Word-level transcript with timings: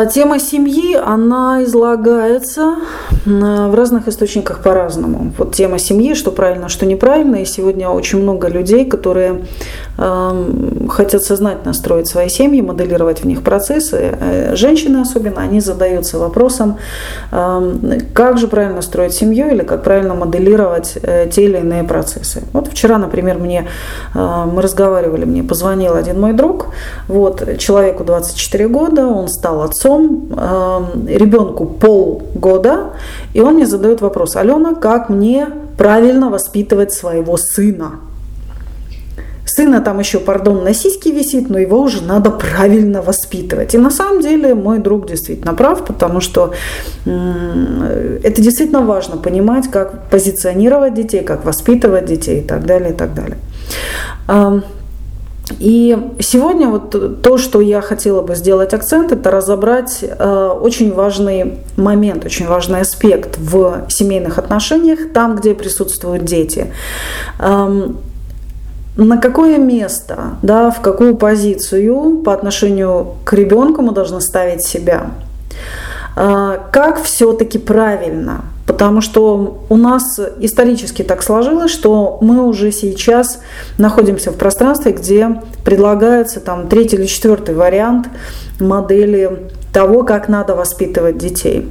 А, 0.00 0.06
тема 0.06 0.38
семьи, 0.38 0.94
она 0.94 1.62
излагается 1.64 2.76
в 3.26 3.74
разных 3.74 4.08
источниках 4.08 4.62
по-разному. 4.62 5.32
Вот 5.36 5.54
тема 5.54 5.78
семьи, 5.78 6.14
что 6.14 6.30
правильно, 6.30 6.70
что 6.70 6.86
неправильно. 6.86 7.36
И 7.36 7.44
сегодня 7.44 7.88
очень 7.88 8.22
много 8.22 8.48
людей, 8.48 8.86
которые 8.86 9.44
э, 9.98 10.88
хотят 10.88 11.22
сознательно 11.22 11.74
строить 11.74 12.06
свои 12.06 12.30
семьи, 12.30 12.62
моделировать 12.62 13.20
в 13.20 13.26
них 13.26 13.42
процессы. 13.42 14.16
Э, 14.18 14.56
женщины 14.56 15.02
особенно, 15.02 15.42
они 15.42 15.60
задаются 15.60 16.18
вопросом, 16.18 16.78
э, 17.30 17.98
как 18.14 18.38
же 18.38 18.48
правильно 18.48 18.80
строить 18.80 19.12
семью 19.12 19.50
или 19.50 19.62
как 19.62 19.82
правильно 19.82 20.14
моделировать 20.14 20.96
э, 21.02 21.28
те 21.30 21.44
или 21.44 21.58
иные 21.58 21.84
процессы. 21.84 22.42
Вот 22.54 22.68
вчера, 22.68 22.96
например, 22.96 23.38
мне 23.38 23.66
э, 24.14 24.18
мы 24.18 24.62
разговаривали, 24.62 25.26
мне 25.26 25.42
позвонил 25.42 25.94
один 25.94 26.20
мой 26.20 26.32
друг, 26.32 26.68
вот, 27.06 27.58
человеку 27.58 28.04
24 28.04 28.68
года, 28.68 29.06
он 29.06 29.28
стал 29.28 29.62
отцом, 29.62 29.89
э, 29.98 31.16
ребенку 31.16 31.66
полгода, 31.66 32.90
и 33.34 33.40
он 33.40 33.54
мне 33.54 33.66
задает 33.66 34.00
вопрос, 34.00 34.36
Алена, 34.36 34.74
как 34.74 35.08
мне 35.08 35.48
правильно 35.76 36.30
воспитывать 36.30 36.92
своего 36.92 37.36
сына? 37.36 38.00
Сына 39.46 39.80
там 39.80 39.98
еще, 39.98 40.20
пардон, 40.20 40.62
на 40.62 40.74
сиське 40.74 41.10
висит, 41.10 41.50
но 41.50 41.58
его 41.58 41.80
уже 41.80 42.04
надо 42.04 42.30
правильно 42.30 43.02
воспитывать. 43.02 43.74
И 43.74 43.78
на 43.78 43.90
самом 43.90 44.20
деле 44.20 44.54
мой 44.54 44.78
друг 44.78 45.08
действительно 45.08 45.54
прав, 45.54 45.84
потому 45.84 46.20
что 46.20 46.52
это 47.04 48.42
действительно 48.42 48.82
важно 48.82 49.16
понимать, 49.16 49.68
как 49.68 50.08
позиционировать 50.08 50.94
детей, 50.94 51.22
как 51.22 51.44
воспитывать 51.44 52.04
детей 52.04 52.40
и 52.40 52.44
так 52.44 52.64
далее, 52.64 52.90
и 52.90 52.94
так 52.94 53.12
далее. 53.14 53.38
И 55.58 55.96
сегодня 56.20 56.68
вот 56.68 57.22
то, 57.22 57.38
что 57.38 57.60
я 57.60 57.80
хотела 57.80 58.22
бы 58.22 58.34
сделать 58.34 58.72
акцент, 58.72 59.12
это 59.12 59.30
разобрать 59.30 59.98
э, 60.02 60.56
очень 60.60 60.94
важный 60.94 61.58
момент, 61.76 62.24
очень 62.24 62.46
важный 62.46 62.80
аспект 62.80 63.36
в 63.38 63.86
семейных 63.88 64.38
отношениях, 64.38 65.12
там, 65.12 65.36
где 65.36 65.54
присутствуют 65.54 66.24
дети. 66.24 66.72
Эм, 67.38 67.98
на 68.96 69.18
какое 69.18 69.58
место, 69.58 70.36
да, 70.42 70.70
в 70.70 70.80
какую 70.80 71.16
позицию 71.16 72.18
по 72.18 72.32
отношению 72.32 73.14
к 73.24 73.32
ребенку 73.32 73.82
мы 73.82 73.92
должны 73.92 74.20
ставить 74.20 74.62
себя? 74.62 75.10
Э, 76.16 76.58
как 76.70 77.02
все-таки 77.02 77.58
правильно 77.58 78.42
Потому 78.70 79.00
что 79.00 79.64
у 79.68 79.76
нас 79.76 80.20
исторически 80.38 81.02
так 81.02 81.24
сложилось, 81.24 81.72
что 81.72 82.18
мы 82.20 82.46
уже 82.46 82.70
сейчас 82.70 83.40
находимся 83.78 84.30
в 84.30 84.36
пространстве, 84.36 84.92
где 84.92 85.42
предлагается 85.64 86.38
там 86.38 86.68
третий 86.68 86.94
или 86.94 87.06
четвертый 87.06 87.56
вариант 87.56 88.06
модели 88.60 89.50
того, 89.72 90.04
как 90.04 90.28
надо 90.28 90.54
воспитывать 90.54 91.18
детей 91.18 91.68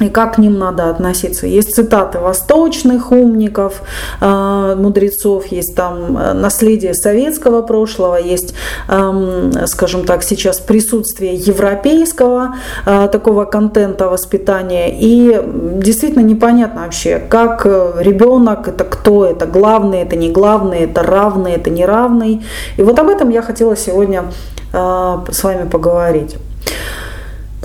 и 0.00 0.10
как 0.10 0.34
к 0.34 0.38
ним 0.38 0.58
надо 0.58 0.90
относиться. 0.90 1.46
Есть 1.46 1.74
цитаты 1.74 2.18
восточных 2.18 3.12
умников, 3.12 3.82
э, 4.20 4.74
мудрецов, 4.76 5.46
есть 5.46 5.74
там 5.74 6.18
э, 6.18 6.32
наследие 6.34 6.92
советского 6.92 7.62
прошлого, 7.62 8.16
есть, 8.16 8.54
эм, 8.88 9.66
скажем 9.66 10.04
так, 10.04 10.22
сейчас 10.22 10.60
присутствие 10.60 11.34
европейского 11.34 12.56
э, 12.84 13.08
такого 13.10 13.46
контента 13.46 14.08
воспитания. 14.08 14.94
И 15.00 15.40
действительно 15.80 16.22
непонятно 16.22 16.82
вообще, 16.82 17.18
как 17.18 17.64
ребенок, 17.64 18.68
это 18.68 18.84
кто, 18.84 19.24
это 19.24 19.46
главный, 19.46 20.02
это 20.02 20.14
не 20.14 20.30
главный, 20.30 20.80
это 20.80 21.02
равный, 21.02 21.52
это 21.52 21.70
неравный. 21.70 22.44
И 22.76 22.82
вот 22.82 22.98
об 22.98 23.08
этом 23.08 23.30
я 23.30 23.40
хотела 23.40 23.76
сегодня 23.76 24.24
с 24.72 25.44
вами 25.44 25.66
поговорить. 25.68 26.36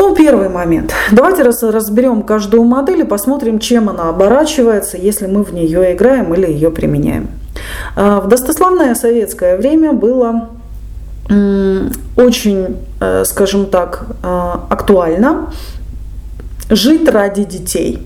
Ну, 0.02 0.16
первый 0.16 0.50
момент. 0.50 0.96
Давайте 1.12 1.44
раз 1.44 1.62
разберем 1.62 2.24
каждую 2.24 2.64
модель 2.64 3.02
и 3.02 3.04
посмотрим, 3.04 3.60
чем 3.60 3.88
она 3.88 4.10
оборачивается, 4.10 4.98
если 4.98 5.28
мы 5.28 5.44
в 5.44 5.54
нее 5.54 5.94
играем 5.94 6.34
или 6.34 6.48
ее 6.48 6.72
применяем. 6.72 7.28
А, 7.96 8.20
в 8.20 8.28
достославное 8.28 8.96
советское 8.96 9.58
время 9.58 9.94
было 9.94 10.50
очень, 12.18 12.78
э, 13.00 13.24
скажем 13.26 13.68
так, 13.68 14.08
э, 14.24 14.52
актуально 14.70 15.54
жить 16.72 17.08
ради 17.08 17.44
детей. 17.44 18.00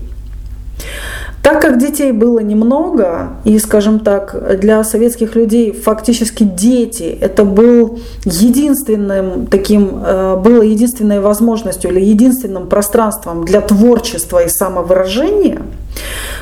Так 1.46 1.62
как 1.62 1.78
детей 1.78 2.10
было 2.10 2.40
немного, 2.40 3.34
и, 3.44 3.56
скажем 3.60 4.00
так, 4.00 4.58
для 4.58 4.82
советских 4.82 5.36
людей 5.36 5.70
фактически 5.70 6.42
дети 6.42 7.16
это 7.20 7.44
был 7.44 8.00
единственным 8.24 9.46
таким, 9.46 10.02
э, 10.04 10.36
было 10.42 10.62
единственной 10.62 11.20
возможностью 11.20 11.92
или 11.92 12.00
единственным 12.00 12.66
пространством 12.66 13.44
для 13.44 13.60
творчества 13.60 14.42
и 14.42 14.48
самовыражения, 14.48 15.62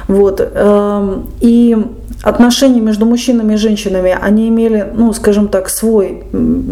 вот, 0.09 0.41
эм, 0.41 1.27
и 1.43 1.77
отношения 2.25 2.81
между 2.81 3.05
мужчинами 3.07 3.55
и 3.55 3.57
женщинами, 3.57 4.17
они 4.21 4.49
имели, 4.49 4.87
ну, 4.95 5.13
скажем 5.13 5.49
так, 5.49 5.69
свой 5.69 6.25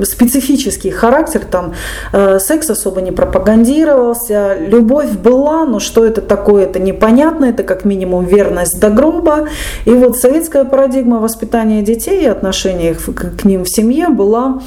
специфический 0.04 0.90
характер, 0.90 1.42
там 1.48 1.74
э, 2.12 2.38
секс 2.38 2.70
особо 2.70 3.02
не 3.02 3.12
пропагандировался, 3.12 4.56
любовь 4.58 5.10
была, 5.10 5.66
но 5.66 5.78
что 5.78 6.04
это 6.04 6.22
такое, 6.22 6.64
это 6.64 6.78
непонятно, 6.78 7.44
это 7.44 7.62
как 7.64 7.84
минимум 7.84 8.24
верность 8.24 8.80
до 8.80 8.88
гроба. 8.88 9.48
И 9.84 9.90
вот 9.90 10.16
советская 10.16 10.64
парадигма 10.64 11.18
воспитания 11.18 11.82
детей 11.82 12.22
и 12.22 12.26
отношений 12.26 12.94
к, 12.94 13.44
ним 13.44 13.64
в 13.64 13.68
семье 13.68 14.08
была 14.08 14.62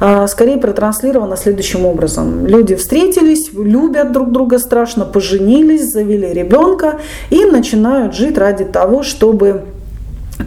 э, 0.00 0.26
скорее 0.26 0.56
протранслирована 0.56 1.36
следующим 1.36 1.84
образом. 1.84 2.46
Люди 2.46 2.76
встретились, 2.76 3.52
любят 3.52 4.12
друг 4.12 4.32
друга 4.32 4.58
страшно, 4.58 5.04
поженились, 5.04 5.90
завели 5.92 6.32
ребенка 6.32 7.00
и 7.28 7.44
начинают 7.44 8.14
жить 8.14 8.38
ради 8.38 8.64
того, 8.64 9.02
чтобы 9.02 9.64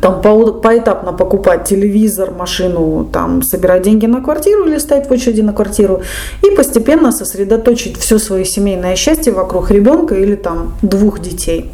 там 0.01 0.21
по, 0.21 0.53
поэтапно 0.53 1.13
покупать 1.13 1.65
телевизор, 1.65 2.31
машину, 2.31 3.07
там 3.11 3.43
собирать 3.43 3.83
деньги 3.83 4.05
на 4.05 4.21
квартиру 4.21 4.65
или 4.65 4.77
стоять 4.77 5.09
в 5.09 5.11
очереди 5.11 5.41
на 5.41 5.53
квартиру 5.53 6.01
и 6.41 6.55
постепенно 6.55 7.11
сосредоточить 7.11 7.97
все 7.97 8.19
свое 8.19 8.45
семейное 8.45 8.95
счастье 8.95 9.33
вокруг 9.33 9.71
ребенка 9.71 10.15
или 10.15 10.35
там 10.35 10.75
двух 10.81 11.19
детей. 11.19 11.71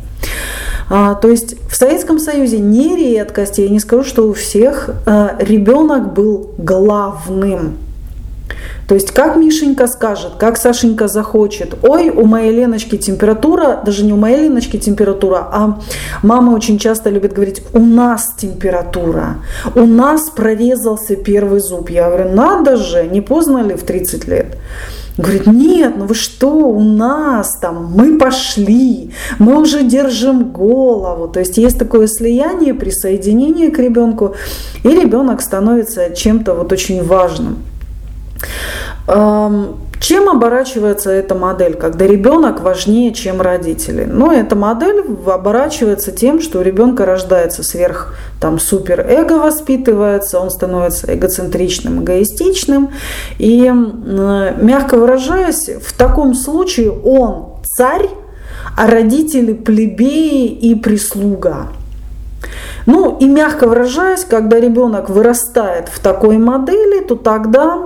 А, 0.89 1.13
то 1.15 1.29
есть 1.29 1.55
в 1.69 1.75
Советском 1.75 2.19
Союзе 2.19 2.57
не 2.59 2.95
редкость, 2.95 3.59
я 3.59 3.69
не 3.69 3.79
скажу, 3.79 4.03
что 4.03 4.27
у 4.27 4.33
всех 4.33 4.89
а, 5.05 5.35
ребенок 5.39 6.13
был 6.13 6.51
главным 6.57 7.77
то 8.87 8.95
есть 8.95 9.11
как 9.11 9.35
Мишенька 9.35 9.87
скажет, 9.87 10.33
как 10.39 10.57
Сашенька 10.57 11.07
захочет. 11.07 11.75
Ой, 11.83 12.09
у 12.09 12.25
моей 12.25 12.51
Леночки 12.51 12.97
температура, 12.97 13.81
даже 13.85 14.03
не 14.03 14.13
у 14.13 14.17
моей 14.17 14.43
Леночки 14.43 14.77
температура, 14.77 15.47
а 15.51 15.79
мама 16.23 16.55
очень 16.55 16.79
часто 16.79 17.09
любит 17.09 17.33
говорить, 17.33 17.61
у 17.73 17.79
нас 17.79 18.33
температура, 18.37 19.37
у 19.75 19.85
нас 19.85 20.29
прорезался 20.29 21.15
первый 21.15 21.59
зуб. 21.59 21.89
Я 21.89 22.09
говорю, 22.09 22.31
надо 22.31 22.77
же, 22.77 23.07
не 23.07 23.21
поздно 23.21 23.59
ли 23.59 23.75
в 23.75 23.83
30 23.83 24.27
лет? 24.27 24.57
Говорит, 25.19 25.47
нет, 25.47 25.95
ну 25.97 26.05
вы 26.05 26.15
что, 26.15 26.49
у 26.49 26.79
нас 26.79 27.57
там, 27.59 27.91
мы 27.93 28.17
пошли, 28.17 29.11
мы 29.37 29.59
уже 29.59 29.83
держим 29.83 30.51
голову. 30.51 31.27
То 31.27 31.41
есть 31.41 31.57
есть 31.57 31.77
такое 31.77 32.07
слияние, 32.07 32.73
присоединение 32.73 33.69
к 33.69 33.79
ребенку, 33.79 34.35
и 34.83 34.87
ребенок 34.87 35.41
становится 35.41 36.15
чем-то 36.15 36.53
вот 36.53 36.71
очень 36.71 37.03
важным. 37.03 37.57
Чем 39.99 40.29
оборачивается 40.29 41.11
эта 41.11 41.35
модель, 41.35 41.75
когда 41.75 42.07
ребенок 42.07 42.61
важнее, 42.61 43.13
чем 43.13 43.41
родители? 43.41 44.05
Ну, 44.05 44.31
эта 44.31 44.55
модель 44.55 45.03
оборачивается 45.27 46.11
тем, 46.11 46.41
что 46.41 46.59
у 46.59 46.61
ребенка 46.61 47.05
рождается 47.05 47.63
сверх 47.63 48.15
там 48.39 48.59
супер 48.59 49.01
эго 49.01 49.33
воспитывается, 49.33 50.39
он 50.39 50.49
становится 50.51 51.13
эгоцентричным, 51.13 52.03
эгоистичным. 52.03 52.91
И, 53.39 53.69
мягко 53.69 54.97
выражаясь, 54.97 55.69
в 55.69 55.97
таком 55.97 56.33
случае 56.33 56.91
он 56.91 57.57
царь, 57.65 58.09
а 58.77 58.87
родители 58.87 59.53
плебеи 59.53 60.47
и 60.47 60.75
прислуга. 60.75 61.67
Ну 62.85 63.17
и 63.19 63.25
мягко 63.25 63.67
выражаясь, 63.67 64.23
когда 64.23 64.59
ребенок 64.59 65.09
вырастает 65.09 65.89
в 65.89 65.99
такой 65.99 66.37
модели, 66.37 67.03
то 67.03 67.15
тогда 67.15 67.77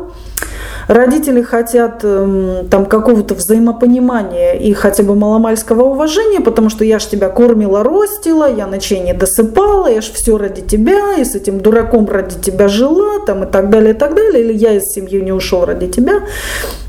родители 0.94 1.42
хотят 1.42 2.04
эм, 2.04 2.68
там 2.70 2.86
какого-то 2.86 3.34
взаимопонимания 3.34 4.54
и 4.54 4.74
хотя 4.74 5.04
бы 5.04 5.16
маломальского 5.16 5.84
уважения, 5.84 6.40
потому 6.40 6.70
что 6.70 6.86
я 6.86 7.00
ж 7.00 7.06
тебя 7.06 7.30
кормила, 7.30 7.84
ростила, 7.84 8.50
я 8.50 8.68
ночей 8.68 9.00
не 9.00 9.14
досыпала, 9.14 9.88
я 9.88 10.02
ж 10.02 10.06
все 10.06 10.38
ради 10.38 10.62
тебя, 10.62 11.16
и 11.16 11.26
с 11.26 11.36
этим 11.36 11.60
дураком 11.60 12.08
ради 12.08 12.40
тебя 12.40 12.68
жила, 12.68 13.20
там 13.26 13.44
и 13.44 13.52
так 13.52 13.70
далее, 13.70 13.94
и 13.94 13.98
так 13.98 14.16
далее, 14.16 14.44
или 14.44 14.54
я 14.54 14.74
из 14.74 14.84
семьи 14.94 15.20
не 15.20 15.32
ушел 15.32 15.66
ради 15.66 15.88
тебя. 15.88 16.22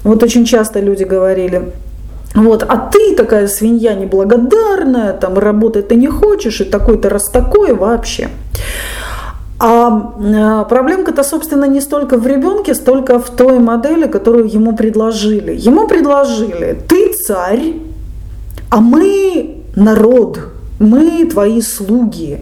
Вот 0.04 0.22
очень 0.22 0.44
часто 0.44 0.80
люди 0.80 1.04
говорили, 1.04 1.72
вот, 2.34 2.64
а 2.68 2.76
ты 2.92 3.14
такая 3.14 3.46
свинья 3.46 3.94
неблагодарная, 3.94 5.12
там 5.12 5.38
работать 5.38 5.88
ты 5.88 5.94
не 5.94 6.08
хочешь, 6.08 6.60
и 6.60 6.64
такой-то 6.64 7.08
раз 7.08 7.30
такой 7.30 7.74
вообще. 7.74 8.28
А 9.58 10.64
проблемка-то, 10.68 11.22
собственно, 11.22 11.64
не 11.64 11.80
столько 11.80 12.18
в 12.18 12.26
ребенке, 12.26 12.74
столько 12.74 13.18
в 13.18 13.30
той 13.30 13.58
модели, 13.58 14.06
которую 14.06 14.48
ему 14.48 14.74
предложили. 14.76 15.54
Ему 15.54 15.86
предложили, 15.86 16.76
ты 16.88 17.12
царь, 17.12 17.74
а 18.70 18.80
мы 18.80 19.62
народ, 19.76 20.40
мы 20.80 21.24
твои 21.26 21.60
слуги. 21.62 22.40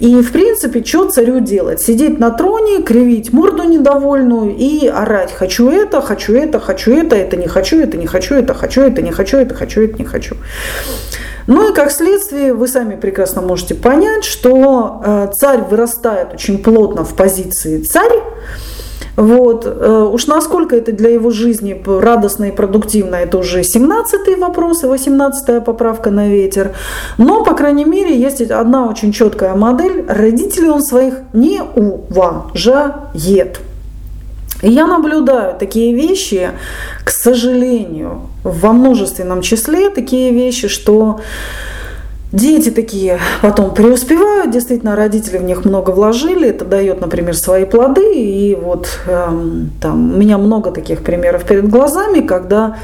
И, 0.00 0.20
в 0.20 0.32
принципе, 0.32 0.84
что 0.84 1.08
царю 1.08 1.40
делать? 1.40 1.80
Сидеть 1.80 2.18
на 2.18 2.30
троне, 2.30 2.82
кривить 2.82 3.32
морду 3.32 3.64
недовольную 3.64 4.54
и 4.54 4.86
орать 4.86 5.32
«хочу 5.32 5.70
это, 5.70 6.02
хочу 6.02 6.34
это, 6.34 6.60
хочу 6.60 6.92
это, 6.92 7.16
это 7.16 7.36
не 7.36 7.48
хочу, 7.48 7.78
это 7.80 7.96
не 7.96 8.06
хочу, 8.06 8.34
это 8.34 8.52
хочу, 8.52 8.82
это 8.82 9.00
не 9.00 9.12
хочу, 9.12 9.38
это 9.38 9.54
хочу, 9.54 9.80
это 9.80 9.98
не 9.98 10.04
хочу». 10.04 10.36
Ну 11.46 11.70
и 11.70 11.74
как 11.74 11.90
следствие 11.90 12.54
вы 12.54 12.68
сами 12.68 12.96
прекрасно 12.96 13.42
можете 13.42 13.74
понять, 13.74 14.24
что 14.24 15.02
э, 15.04 15.28
царь 15.34 15.62
вырастает 15.62 16.34
очень 16.34 16.58
плотно 16.58 17.04
в 17.04 17.14
позиции 17.14 17.82
царь, 17.82 18.20
вот. 19.20 19.66
Э, 19.66 20.08
уж 20.10 20.26
насколько 20.26 20.74
это 20.74 20.92
для 20.92 21.10
его 21.10 21.30
жизни 21.30 21.80
радостно 21.84 22.44
и 22.44 22.52
продуктивно, 22.52 23.16
это 23.16 23.38
уже 23.38 23.60
17-й 23.60 24.36
вопрос 24.36 24.82
и 24.82 24.86
18-я 24.86 25.60
поправка 25.60 26.10
на 26.10 26.28
ветер. 26.28 26.74
Но, 27.18 27.44
по 27.44 27.54
крайней 27.54 27.84
мере, 27.84 28.18
есть 28.18 28.40
одна 28.40 28.88
очень 28.88 29.12
четкая 29.12 29.54
модель. 29.54 30.06
Родителей 30.08 30.70
он 30.70 30.82
своих 30.82 31.14
не 31.34 31.60
уважает. 31.62 33.60
И 34.62 34.70
я 34.70 34.86
наблюдаю 34.86 35.54
такие 35.58 35.94
вещи, 35.94 36.50
к 37.04 37.10
сожалению, 37.10 38.29
во 38.44 38.72
множественном 38.72 39.42
числе 39.42 39.90
такие 39.90 40.32
вещи, 40.32 40.68
что 40.68 41.20
Дети 42.32 42.70
такие 42.70 43.18
потом 43.42 43.74
преуспевают, 43.74 44.52
действительно, 44.52 44.94
родители 44.94 45.36
в 45.38 45.42
них 45.42 45.64
много 45.64 45.90
вложили, 45.90 46.48
это 46.48 46.64
дает, 46.64 47.00
например, 47.00 47.34
свои 47.34 47.64
плоды. 47.64 48.22
И 48.22 48.54
вот 48.54 48.86
эм, 49.08 49.72
там 49.80 50.14
у 50.14 50.16
меня 50.16 50.38
много 50.38 50.70
таких 50.70 51.00
примеров 51.00 51.42
перед 51.42 51.68
глазами, 51.68 52.20
когда 52.20 52.76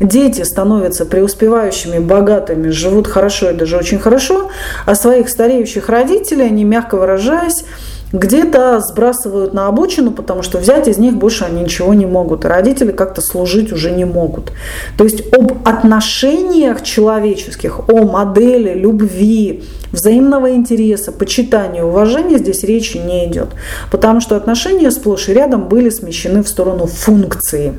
дети 0.00 0.42
становятся 0.42 1.06
преуспевающими, 1.06 2.00
богатыми, 2.00 2.70
живут 2.70 3.06
хорошо 3.06 3.50
и 3.50 3.54
даже 3.54 3.76
очень 3.76 4.00
хорошо, 4.00 4.50
а 4.84 4.96
своих 4.96 5.28
стареющих 5.28 5.88
родителей, 5.88 6.46
они, 6.46 6.64
мягко 6.64 6.96
выражаясь, 6.96 7.64
где-то 8.12 8.80
сбрасывают 8.80 9.52
на 9.52 9.66
обочину, 9.66 10.12
потому 10.12 10.42
что 10.42 10.58
взять 10.58 10.88
из 10.88 10.98
них 10.98 11.14
больше 11.14 11.44
они 11.44 11.62
ничего 11.62 11.92
не 11.92 12.06
могут. 12.06 12.44
Родители 12.44 12.92
как-то 12.92 13.20
служить 13.20 13.72
уже 13.72 13.90
не 13.90 14.04
могут. 14.04 14.52
То 14.96 15.04
есть 15.04 15.32
об 15.32 15.52
отношениях 15.66 16.82
человеческих, 16.82 17.88
о 17.88 18.04
модели 18.04 18.72
любви, 18.74 19.64
взаимного 19.92 20.54
интереса, 20.54 21.12
почитания, 21.12 21.84
уважения 21.84 22.38
здесь 22.38 22.64
речи 22.64 22.96
не 22.96 23.26
идет. 23.26 23.48
Потому 23.90 24.20
что 24.20 24.36
отношения 24.36 24.90
сплошь 24.90 25.28
и 25.28 25.34
рядом 25.34 25.68
были 25.68 25.90
смещены 25.90 26.42
в 26.42 26.48
сторону 26.48 26.86
функции. 26.86 27.74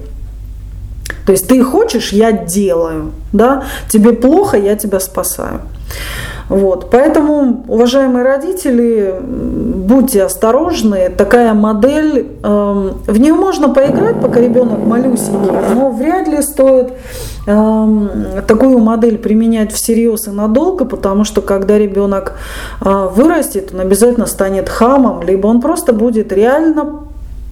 То 1.25 1.31
есть 1.31 1.47
ты 1.47 1.63
хочешь, 1.63 2.11
я 2.11 2.31
делаю. 2.31 3.11
Да? 3.33 3.63
Тебе 3.87 4.13
плохо, 4.13 4.57
я 4.57 4.75
тебя 4.75 4.99
спасаю. 4.99 5.61
Вот. 6.49 6.89
Поэтому, 6.89 7.63
уважаемые 7.67 8.25
родители, 8.25 9.13
будьте 9.21 10.23
осторожны. 10.23 11.09
Такая 11.15 11.53
модель, 11.53 12.27
э, 12.43 12.91
в 13.05 13.19
нее 13.19 13.35
можно 13.35 13.69
поиграть, 13.69 14.19
пока 14.19 14.39
ребенок 14.39 14.79
малюсенький, 14.85 15.51
но 15.75 15.91
вряд 15.91 16.27
ли 16.27 16.41
стоит 16.41 16.93
э, 17.45 18.41
такую 18.47 18.79
модель 18.79 19.19
применять 19.19 19.71
всерьез 19.71 20.27
и 20.27 20.31
надолго, 20.31 20.85
потому 20.85 21.23
что 21.23 21.41
когда 21.41 21.77
ребенок 21.77 22.33
э, 22.83 23.09
вырастет, 23.15 23.69
он 23.71 23.81
обязательно 23.81 24.25
станет 24.25 24.69
хамом, 24.69 25.21
либо 25.21 25.45
он 25.45 25.61
просто 25.61 25.93
будет 25.93 26.31
реально 26.31 27.03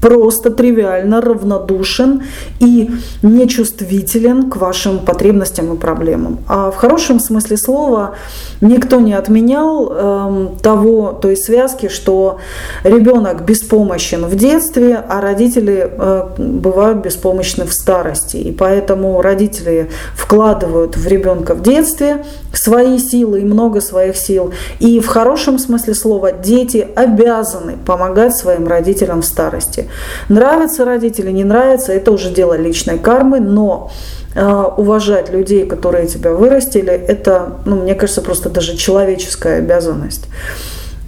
просто 0.02 0.50
тривиально 0.52 1.22
равнодушен 1.22 2.24
и 2.60 2.90
нечувствителен 3.24 4.50
к 4.50 4.58
вашим 4.58 5.00
потребностям 5.00 5.74
и 5.74 5.78
проблемам. 5.78 6.40
А 6.48 6.72
в 6.72 6.76
хорошем 6.76 7.20
смысле 7.20 7.58
слова 7.58 8.16
никто 8.62 9.00
не 9.00 9.14
отменял 9.14 9.92
э, 9.92 10.48
того, 10.62 11.18
той 11.22 11.36
связки, 11.36 11.90
что 11.90 12.40
ребенок 12.84 13.46
беспомощен 13.46 14.26
в 14.26 14.36
детстве, 14.36 14.96
а 14.96 15.22
родители 15.22 15.90
э, 15.92 16.28
бывают 16.38 17.00
беспомощны 17.00 17.66
в 17.66 17.74
старости. 17.74 18.38
И 18.38 18.52
поэтому 18.52 19.22
родители 19.22 19.90
вкладывают 20.16 20.96
в 20.96 21.08
ребенка 21.08 21.56
в 21.56 21.62
детстве 21.62 22.24
свои 22.54 23.00
силы 23.00 23.42
и 23.42 23.46
много 23.46 23.82
своих 23.82 24.18
сил. 24.18 24.54
И 24.80 25.00
в 25.00 25.08
хорошем 25.08 25.60
смысле 25.60 25.94
слова 25.94 26.32
дети 26.32 26.88
обязаны 26.96 27.78
помогать 27.86 28.36
своим 28.36 28.68
родителям 28.68 29.22
в 29.22 29.26
старости. 29.26 29.87
Нравятся 30.30 30.86
родители, 30.86 31.32
не 31.32 31.44
нравятся, 31.44 31.94
это 31.94 32.12
уже 32.12 32.32
дело 32.32 32.56
личной 32.56 32.98
кармы, 33.00 33.40
но 33.40 33.92
э, 34.36 34.64
уважать 34.78 35.30
людей, 35.32 35.66
которые 35.66 36.08
тебя 36.08 36.32
вырастили, 36.32 36.92
это, 36.92 37.58
ну, 37.66 37.76
мне 37.76 37.96
кажется, 37.96 38.22
просто 38.22 38.50
даже 38.50 38.76
человеческая 38.78 39.60
обязанность 39.60 40.28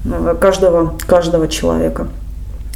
э, 0.06 0.36
каждого, 0.40 0.94
каждого 1.08 1.48
человека. 1.48 2.08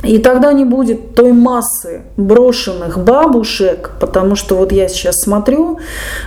И 0.03 0.17
тогда 0.17 0.51
не 0.51 0.65
будет 0.65 1.15
той 1.15 1.31
массы 1.31 2.01
брошенных 2.17 3.01
бабушек, 3.01 3.91
потому 4.01 4.35
что 4.35 4.57
вот 4.57 4.73
я 4.73 4.89
сейчас 4.89 5.21
смотрю 5.21 5.79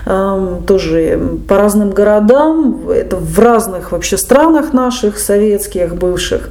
э, 0.07 0.57
тоже 0.67 1.21
по 1.47 1.59
разным 1.59 1.91
городам, 1.91 2.89
это 2.89 3.17
в 3.17 3.39
разных 3.39 3.93
вообще 3.93 4.17
странах 4.17 4.73
наших 4.73 5.19
советских 5.19 5.95
бывших, 5.95 6.49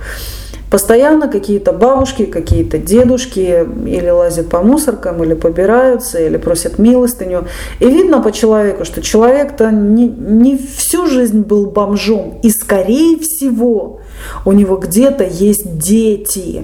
Постоянно 0.70 1.28
какие-то 1.28 1.72
бабушки, 1.72 2.26
какие-то 2.26 2.78
дедушки 2.78 3.66
или 3.86 4.10
лазят 4.10 4.50
по 4.50 4.62
мусоркам, 4.62 5.24
или 5.24 5.34
побираются, 5.34 6.20
или 6.20 6.38
просят 6.38 6.80
милостыню. 6.80 7.46
И 7.80 7.86
видно 7.86 8.22
по 8.22 8.32
человеку, 8.32 8.84
что 8.84 9.02
человек-то 9.02 9.72
не, 9.72 10.08
не 10.08 10.58
всю 10.58 11.08
жизнь 11.08 11.42
был 11.42 11.68
бомжом. 11.68 12.40
И 12.44 12.50
скорее 12.50 13.20
всего 13.20 14.00
у 14.44 14.52
него 14.52 14.78
где-то 14.78 15.24
есть 15.24 15.78
дети. 15.78 16.64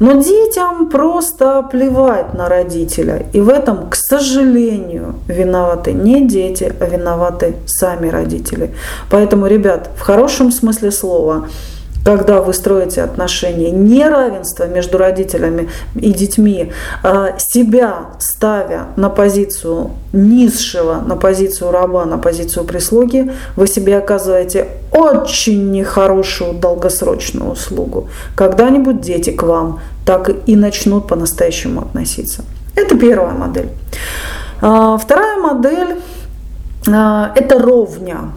Но 0.00 0.14
детям 0.14 0.88
просто 0.88 1.62
плевать 1.70 2.32
на 2.32 2.48
родителя. 2.48 3.26
И 3.34 3.40
в 3.40 3.50
этом, 3.50 3.90
к 3.90 3.94
сожалению, 3.94 5.16
виноваты 5.28 5.92
не 5.92 6.26
дети, 6.26 6.72
а 6.80 6.86
виноваты 6.86 7.54
сами 7.66 8.08
родители. 8.08 8.74
Поэтому, 9.10 9.46
ребят, 9.46 9.90
в 9.96 10.00
хорошем 10.00 10.52
смысле 10.52 10.90
слова, 10.90 11.48
когда 12.04 12.40
вы 12.40 12.54
строите 12.54 13.02
отношения, 13.02 13.70
неравенство 13.70 14.64
между 14.64 14.98
родителями 14.98 15.68
и 15.94 16.12
детьми, 16.12 16.72
а, 17.02 17.34
себя 17.38 18.06
ставя 18.18 18.86
на 18.96 19.10
позицию 19.10 19.90
низшего, 20.12 21.02
на 21.06 21.16
позицию 21.16 21.70
раба, 21.70 22.04
на 22.04 22.18
позицию 22.18 22.64
прислуги, 22.64 23.32
вы 23.56 23.66
себе 23.66 23.98
оказываете 23.98 24.68
очень 24.92 25.70
нехорошую 25.70 26.54
долгосрочную 26.54 27.50
услугу. 27.50 28.08
Когда-нибудь 28.34 29.00
дети 29.00 29.30
к 29.30 29.42
вам 29.42 29.80
так 30.06 30.30
и 30.46 30.56
начнут 30.56 31.06
по-настоящему 31.06 31.82
относиться. 31.82 32.44
Это 32.74 32.96
первая 32.96 33.34
модель. 33.34 33.68
А, 34.62 34.96
вторая 34.96 35.38
модель 35.38 36.00
а,– 36.88 37.32
это 37.36 37.58
ровня. 37.58 38.32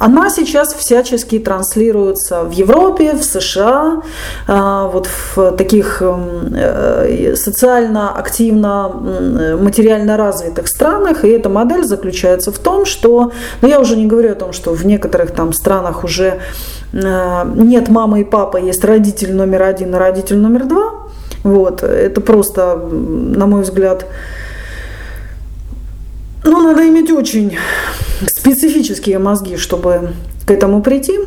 Она 0.00 0.30
сейчас 0.30 0.72
всячески 0.72 1.38
транслируется 1.38 2.44
в 2.44 2.52
Европе, 2.52 3.12
в 3.12 3.22
США, 3.22 4.02
а, 4.48 4.86
вот 4.86 5.06
в 5.06 5.52
таких 5.52 6.00
эм, 6.00 6.54
э, 6.54 7.36
социально 7.36 8.10
активно, 8.10 8.88
материально 9.60 10.16
развитых 10.16 10.68
странах. 10.68 11.26
И 11.26 11.28
эта 11.28 11.50
модель 11.50 11.84
заключается 11.84 12.50
в 12.50 12.58
том, 12.58 12.86
что, 12.86 13.32
ну 13.60 13.68
я 13.68 13.78
уже 13.78 13.94
не 13.94 14.06
говорю 14.06 14.32
о 14.32 14.36
том, 14.36 14.54
что 14.54 14.72
в 14.72 14.86
некоторых 14.86 15.32
там 15.32 15.52
странах 15.52 16.02
уже 16.02 16.40
э, 16.94 17.52
нет 17.54 17.90
мамы 17.90 18.22
и 18.22 18.24
папы, 18.24 18.58
есть 18.58 18.82
родитель 18.82 19.34
номер 19.34 19.64
один 19.64 19.94
и 19.94 19.98
родитель 19.98 20.38
номер 20.38 20.64
два. 20.64 20.92
Вот, 21.44 21.82
это 21.82 22.22
просто, 22.22 22.76
на 22.76 23.46
мой 23.46 23.62
взгляд, 23.62 24.06
ну, 26.42 26.62
надо 26.62 26.88
иметь 26.88 27.10
очень 27.10 27.58
специфические 28.26 29.18
мозги, 29.18 29.56
чтобы 29.56 30.10
к 30.46 30.50
этому 30.50 30.82
прийти. 30.82 31.18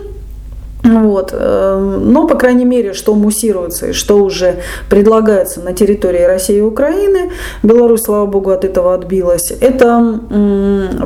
Вот. 0.83 1.29
Э, 1.31 1.99
но, 2.01 2.27
по 2.27 2.35
крайней 2.35 2.65
мере, 2.65 2.93
что 2.93 3.15
муссируется 3.15 3.87
и 3.87 3.93
что 3.93 4.17
уже 4.17 4.57
предлагается 4.89 5.61
на 5.61 5.73
территории 5.73 6.23
России 6.23 6.57
и 6.57 6.61
Украины, 6.61 7.31
Беларусь, 7.63 8.01
слава 8.01 8.25
богу, 8.25 8.51
от 8.51 8.65
этого 8.65 8.93
отбилась, 8.93 9.51
это 9.51 10.19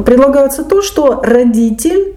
предлагается 0.03 0.63
то, 0.63 0.82
что 0.82 1.22
родитель 1.24 2.15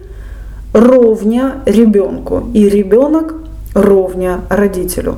ровня 0.73 1.61
ребенку 1.65 2.49
и 2.53 2.67
ребенок 2.67 3.35
ровня 3.75 4.41
родителю. 4.49 5.17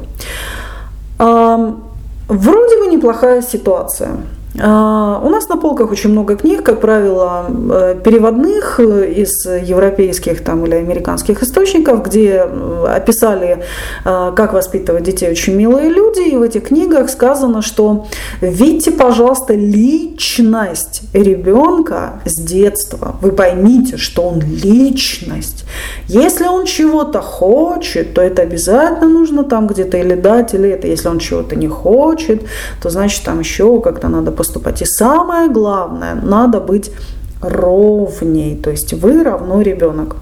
Вроде 1.17 2.79
бы 2.79 2.87
неплохая 2.87 3.41
ситуация. 3.41 4.17
А, 4.59 5.19
у 5.23 5.29
нас 5.29 5.49
на 5.49 5.57
полках 5.57 5.91
очень 5.91 6.11
много 6.11 6.35
книг, 6.35 6.63
как 6.63 6.79
правило, 6.79 7.47
э, 7.49 7.95
переводных 8.03 8.79
э, 8.79 9.11
из 9.11 9.45
европейских 9.45 10.43
там, 10.43 10.65
или 10.65 10.75
американских 10.75 11.41
источников, 11.41 12.03
где 12.03 12.45
э, 12.45 12.85
описали, 12.87 13.63
как 14.03 14.53
воспитывать 14.53 15.03
детей 15.03 15.31
очень 15.31 15.55
милые 15.55 15.89
люди. 15.89 16.29
И 16.29 16.37
в 16.37 16.41
этих 16.43 16.67
книгах 16.67 17.09
сказано, 17.09 17.61
что 17.61 18.05
видите, 18.41 18.91
пожалуйста, 18.91 19.55
личность 19.55 21.01
ребенка 21.13 22.21
с 22.25 22.39
детства. 22.39 23.15
Вы 23.21 23.31
поймите, 23.31 23.97
что 23.97 24.23
он 24.23 24.41
личность. 24.41 25.65
Если 26.07 26.45
он 26.45 26.65
чего-то 26.65 27.21
хочет, 27.21 28.13
то 28.13 28.21
это 28.21 28.43
обязательно 28.43 29.07
нужно 29.07 29.43
там 29.43 29.67
где-то 29.67 29.97
или 29.97 30.15
дать, 30.15 30.53
или 30.53 30.69
это. 30.69 30.87
Если 30.87 31.07
он 31.07 31.19
чего-то 31.19 31.55
не 31.55 31.67
хочет, 31.67 32.43
то 32.81 32.89
значит 32.89 33.23
там 33.23 33.39
еще 33.39 33.81
как-то 33.81 34.09
надо 34.09 34.31
поступать. 34.43 34.81
И 34.81 34.85
самое 34.85 35.49
главное, 35.49 36.15
надо 36.15 36.59
быть 36.59 36.91
ровней, 37.41 38.55
то 38.55 38.71
есть 38.71 38.93
вы 38.93 39.23
равно 39.23 39.61
ребенок. 39.61 40.17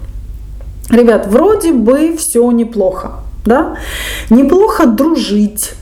Ребят, 0.90 1.26
вроде 1.26 1.72
бы 1.72 2.16
все 2.16 2.50
неплохо, 2.52 3.10
да? 3.44 3.76
Неплохо 4.30 4.86
дружить, 4.86 5.72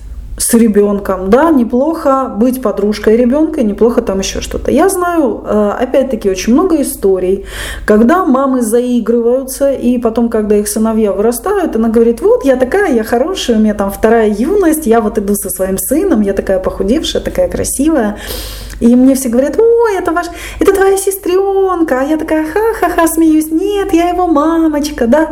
с 0.40 0.54
ребенком, 0.54 1.28
да, 1.28 1.50
неплохо 1.50 2.32
быть 2.34 2.62
подружкой 2.62 3.16
ребенка, 3.16 3.62
неплохо 3.62 4.00
там 4.00 4.20
еще 4.20 4.40
что-то. 4.40 4.70
Я 4.70 4.88
знаю, 4.88 5.44
э, 5.44 5.72
опять-таки, 5.80 6.30
очень 6.30 6.54
много 6.54 6.80
историй, 6.80 7.44
когда 7.84 8.24
мамы 8.24 8.62
заигрываются, 8.62 9.70
и 9.70 9.98
потом, 9.98 10.30
когда 10.30 10.56
их 10.56 10.66
сыновья 10.66 11.12
вырастают, 11.12 11.76
она 11.76 11.90
говорит, 11.90 12.22
вот, 12.22 12.46
я 12.46 12.56
такая, 12.56 12.94
я 12.94 13.04
хорошая, 13.04 13.58
у 13.58 13.60
меня 13.60 13.74
там 13.74 13.90
вторая 13.90 14.30
юность, 14.30 14.86
я 14.86 15.02
вот 15.02 15.18
иду 15.18 15.34
со 15.34 15.50
своим 15.50 15.76
сыном, 15.76 16.22
я 16.22 16.32
такая 16.32 16.58
похудевшая, 16.58 17.22
такая 17.22 17.48
красивая, 17.48 18.16
и 18.80 18.96
мне 18.96 19.14
все 19.14 19.28
говорят, 19.28 19.58
ой, 19.58 19.96
это 19.96 20.10
ваш, 20.12 20.26
это 20.58 20.72
твоя 20.72 20.96
сестренка. 20.96 22.00
А 22.00 22.04
я 22.04 22.16
такая, 22.16 22.44
ха-ха-ха, 22.44 23.06
смеюсь. 23.06 23.50
Нет, 23.50 23.92
я 23.92 24.08
его 24.08 24.26
мамочка, 24.26 25.06
да. 25.06 25.28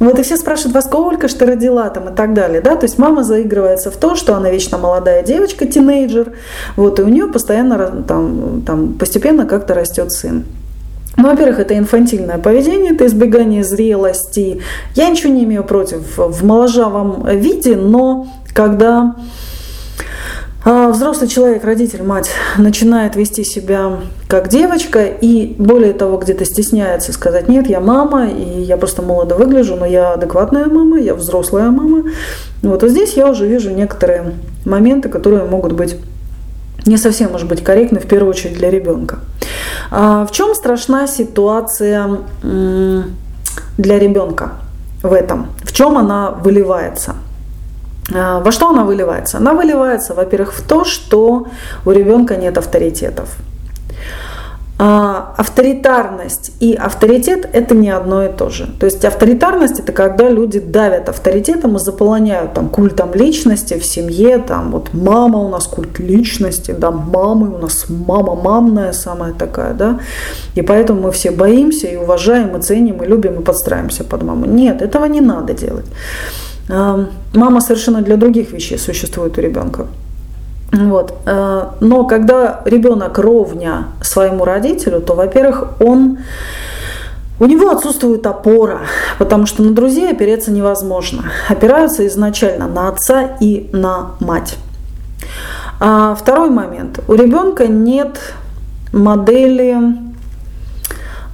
Вот 0.00 0.18
и 0.18 0.22
все 0.22 0.36
спрашивают, 0.36 0.74
во 0.74 0.82
сколько 0.82 1.28
что 1.28 1.46
родила 1.46 1.88
там 1.90 2.08
и 2.08 2.16
так 2.16 2.32
далее, 2.32 2.62
да. 2.62 2.74
То 2.76 2.84
есть 2.84 2.98
мама 2.98 3.22
заигрывается 3.22 3.90
в 3.90 3.96
то, 3.96 4.16
что 4.16 4.34
она 4.34 4.50
вечно 4.50 4.78
молодая 4.78 5.22
девочка, 5.22 5.66
тинейджер. 5.66 6.32
Вот, 6.76 6.98
и 6.98 7.02
у 7.02 7.08
нее 7.08 7.26
постоянно 7.26 8.02
там, 8.08 8.62
там 8.62 8.94
постепенно 8.94 9.46
как-то 9.46 9.74
растет 9.74 10.10
сын. 10.12 10.44
Ну, 11.18 11.30
во-первых, 11.30 11.60
это 11.60 11.76
инфантильное 11.76 12.38
поведение, 12.38 12.92
это 12.92 13.06
избегание 13.06 13.64
зрелости. 13.64 14.60
Я 14.94 15.08
ничего 15.08 15.32
не 15.32 15.44
имею 15.44 15.64
против 15.64 16.18
в 16.18 16.44
моложавом 16.44 17.26
виде, 17.26 17.74
но 17.74 18.26
когда 18.54 19.16
взрослый 20.66 21.28
человек, 21.28 21.64
родитель, 21.64 22.02
мать, 22.02 22.30
начинает 22.58 23.14
вести 23.14 23.44
себя 23.44 23.98
как 24.26 24.48
девочка 24.48 25.04
и 25.04 25.54
более 25.58 25.92
того 25.92 26.18
где-то 26.18 26.44
стесняется 26.44 27.12
сказать, 27.12 27.48
нет, 27.48 27.68
я 27.68 27.78
мама, 27.78 28.26
и 28.26 28.62
я 28.62 28.76
просто 28.76 29.02
молодо 29.02 29.36
выгляжу, 29.36 29.76
но 29.76 29.86
я 29.86 30.14
адекватная 30.14 30.66
мама, 30.66 30.98
я 30.98 31.14
взрослая 31.14 31.70
мама. 31.70 32.10
Вот 32.62 32.82
а 32.82 32.88
здесь 32.88 33.14
я 33.14 33.28
уже 33.28 33.46
вижу 33.46 33.70
некоторые 33.70 34.34
моменты, 34.64 35.08
которые 35.08 35.44
могут 35.44 35.72
быть 35.72 35.96
не 36.84 36.96
совсем, 36.96 37.30
может 37.32 37.48
быть, 37.48 37.62
корректны, 37.62 38.00
в 38.00 38.06
первую 38.06 38.30
очередь 38.30 38.56
для 38.56 38.70
ребенка. 38.70 39.20
А 39.90 40.26
в 40.26 40.32
чем 40.32 40.54
страшна 40.54 41.06
ситуация 41.06 42.18
для 42.42 43.98
ребенка 43.98 44.52
в 45.02 45.12
этом? 45.12 45.48
В 45.62 45.72
чем 45.72 45.96
она 45.96 46.30
выливается? 46.32 47.14
А, 48.14 48.40
во 48.40 48.52
что 48.52 48.68
она 48.68 48.84
выливается? 48.84 49.38
Она 49.38 49.52
выливается, 49.52 50.14
во-первых, 50.14 50.54
в 50.54 50.62
то, 50.62 50.84
что 50.84 51.46
у 51.84 51.90
ребенка 51.90 52.36
нет 52.36 52.58
авторитетов. 52.58 53.36
А, 54.78 55.34
авторитарность 55.38 56.52
и 56.60 56.74
авторитет– 56.74 57.48
это 57.52 57.74
не 57.74 57.88
одно 57.88 58.24
и 58.24 58.28
то 58.28 58.50
же. 58.50 58.68
То 58.78 58.84
есть 58.84 59.06
авторитарность– 59.06 59.80
это 59.80 59.92
когда 59.92 60.28
люди 60.28 60.60
давят 60.60 61.08
авторитетом 61.08 61.76
и 61.76 61.78
заполоняют 61.78 62.52
там 62.52 62.68
культом 62.68 63.14
личности 63.14 63.78
в 63.78 63.86
семье, 63.86 64.36
там 64.36 64.72
вот 64.72 64.92
мама 64.92 65.38
у 65.38 65.48
нас 65.48 65.66
культ 65.66 65.98
личности, 65.98 66.72
да, 66.78 66.90
мамы 66.90 67.54
у 67.54 67.58
нас 67.58 67.86
мама 67.88 68.34
мамная 68.34 68.92
самая 68.92 69.32
такая, 69.32 69.72
да, 69.72 70.00
и 70.54 70.60
поэтому 70.60 71.00
мы 71.00 71.10
все 71.10 71.30
боимся 71.30 71.86
и 71.86 71.96
уважаем, 71.96 72.54
и 72.54 72.60
ценим, 72.60 73.02
и 73.02 73.06
любим, 73.06 73.40
и 73.40 73.42
подстраиваемся 73.42 74.04
под 74.04 74.24
маму. 74.24 74.44
Нет, 74.44 74.82
этого 74.82 75.06
не 75.06 75.22
надо 75.22 75.54
делать. 75.54 75.86
Мама 76.68 77.60
совершенно 77.60 78.02
для 78.02 78.16
других 78.16 78.52
вещей 78.52 78.78
существует 78.78 79.38
у 79.38 79.40
ребенка. 79.40 79.86
Вот. 80.72 81.14
Э, 81.26 81.68
но 81.80 82.04
когда 82.04 82.60
ребенок 82.64 83.18
ровня 83.18 83.86
своему 84.02 84.44
родителю, 84.44 85.00
то, 85.00 85.14
во-первых, 85.14 85.80
он 85.80 86.18
у 87.38 87.44
него 87.46 87.70
отсутствует 87.70 88.26
опора, 88.26 88.80
потому 89.18 89.46
что 89.46 89.62
на 89.62 89.72
друзей 89.72 90.10
опереться 90.10 90.50
невозможно. 90.50 91.24
Опираются 91.48 92.06
изначально 92.06 92.66
на 92.66 92.88
отца 92.88 93.36
и 93.40 93.68
на 93.72 94.12
мать. 94.20 94.56
А 95.78 96.14
второй 96.14 96.50
момент. 96.50 97.00
У 97.06 97.14
ребенка 97.14 97.66
нет 97.66 98.18
модели 98.92 99.76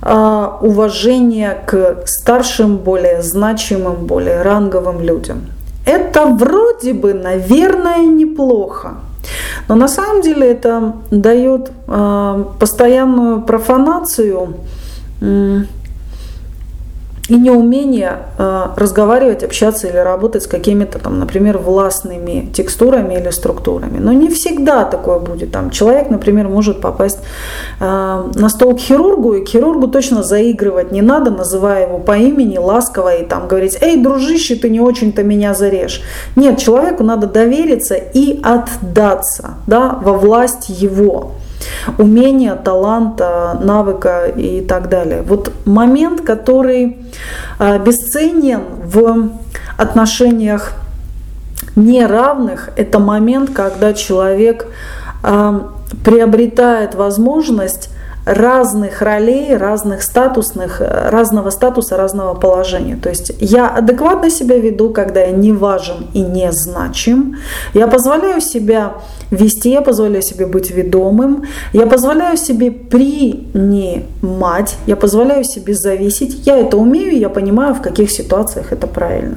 уважение 0.05 1.63
к 1.67 2.03
старшим, 2.07 2.77
более 2.77 3.23
значимым, 3.23 4.07
более 4.07 4.43
ранговым 4.43 5.01
людям. 5.01 5.43
Это 5.87 6.27
вроде 6.27 6.93
бы, 6.93 7.15
наверное, 7.15 8.05
неплохо. 8.05 8.95
Но 9.69 9.75
на 9.75 9.89
самом 9.89 10.23
деле 10.23 10.51
это 10.51 10.95
дает 11.11 11.71
а, 11.87 12.53
постоянную 12.59 13.43
профанацию 13.43 14.55
и 17.33 17.37
неумение 17.37 18.17
э, 18.39 18.67
разговаривать, 18.77 19.43
общаться 19.43 19.87
или 19.87 19.97
работать 19.97 20.43
с 20.43 20.47
какими-то 20.47 20.99
там, 20.99 21.19
например, 21.19 21.57
властными 21.57 22.51
текстурами 22.53 23.15
или 23.15 23.31
структурами. 23.31 23.99
Но 23.99 24.13
не 24.13 24.29
всегда 24.29 24.85
такое 24.85 25.19
будет. 25.19 25.51
Там 25.51 25.71
человек, 25.71 26.11
например, 26.11 26.49
может 26.49 26.83
попасть 26.83 27.21
э, 27.81 27.85
на 28.35 28.49
стол 28.51 28.77
к 28.77 28.81
хирургу, 28.81 29.35
и 29.35 29.45
к 29.45 29.49
хирургу 29.49 29.89
точно 29.89 30.23
заигрывать 30.23 30.93
не 30.93 31.01
надо, 31.01 31.31
называя 31.31 31.87
его 31.87 31.99
по 31.99 32.19
имени, 32.19 32.59
ласково 32.59 33.17
и 33.17 33.25
там 33.25 33.49
говорить, 33.49 33.79
эй, 33.81 33.97
дружище, 33.97 34.57
ты 34.57 34.69
не 34.69 34.81
очень-то 34.81 35.23
меня 35.23 35.55
зарежь. 35.55 36.03
Нет, 36.37 36.59
человеку 36.59 37.03
надо 37.03 37.27
довериться 37.27 37.95
и 37.95 38.41
отдаться 38.43 39.55
да, 39.67 39.99
во 40.03 40.13
власть 40.13 40.69
его 40.69 41.33
умения, 41.99 42.55
таланта, 42.55 43.59
навыка 43.61 44.27
и 44.27 44.61
так 44.61 44.89
далее. 44.89 45.23
Вот 45.23 45.53
момент, 45.65 46.21
который 46.23 46.99
а, 47.59 47.79
бесценен 47.79 48.63
в 48.85 49.31
отношениях 49.77 50.73
неравных, 51.77 52.71
это 52.77 52.99
момент, 52.99 53.51
когда 53.51 53.93
человек 53.95 54.67
а, 55.23 55.73
приобретает 56.05 56.95
возможность 56.95 57.91
разных 58.25 59.03
ролей, 59.03 59.57
разных 59.57 60.03
статусных, 60.03 60.81
разного 60.81 61.51
статуса, 61.51 61.97
разного 61.97 62.35
положения. 62.35 62.97
То 62.97 63.09
есть 63.09 63.33
я 63.41 63.69
адекватно 63.69 64.31
себя 64.31 64.59
веду, 64.59 64.91
когда 64.91 65.21
я 65.21 65.33
не 65.33 65.53
важен 65.53 66.07
и 66.15 66.21
не 66.21 66.53
значим. 66.53 67.37
Я 67.75 67.89
позволяю 67.89 68.41
себя 68.41 68.95
вести, 69.31 69.71
я 69.71 69.81
позволяю 69.81 70.23
себе 70.23 70.47
быть 70.47 70.71
ведомым, 70.71 71.45
я 71.73 71.87
позволяю 71.87 72.37
себе 72.37 72.71
принимать, 72.71 73.97
я 74.87 74.97
позволяю 74.97 75.45
себе 75.45 75.75
зависеть. 75.75 76.47
Я 76.47 76.59
это 76.59 76.77
умею, 76.77 77.19
я 77.19 77.29
понимаю, 77.29 77.75
в 77.75 77.83
каких 77.83 78.11
ситуациях 78.11 78.73
это 78.73 78.87
правильно. 78.87 79.37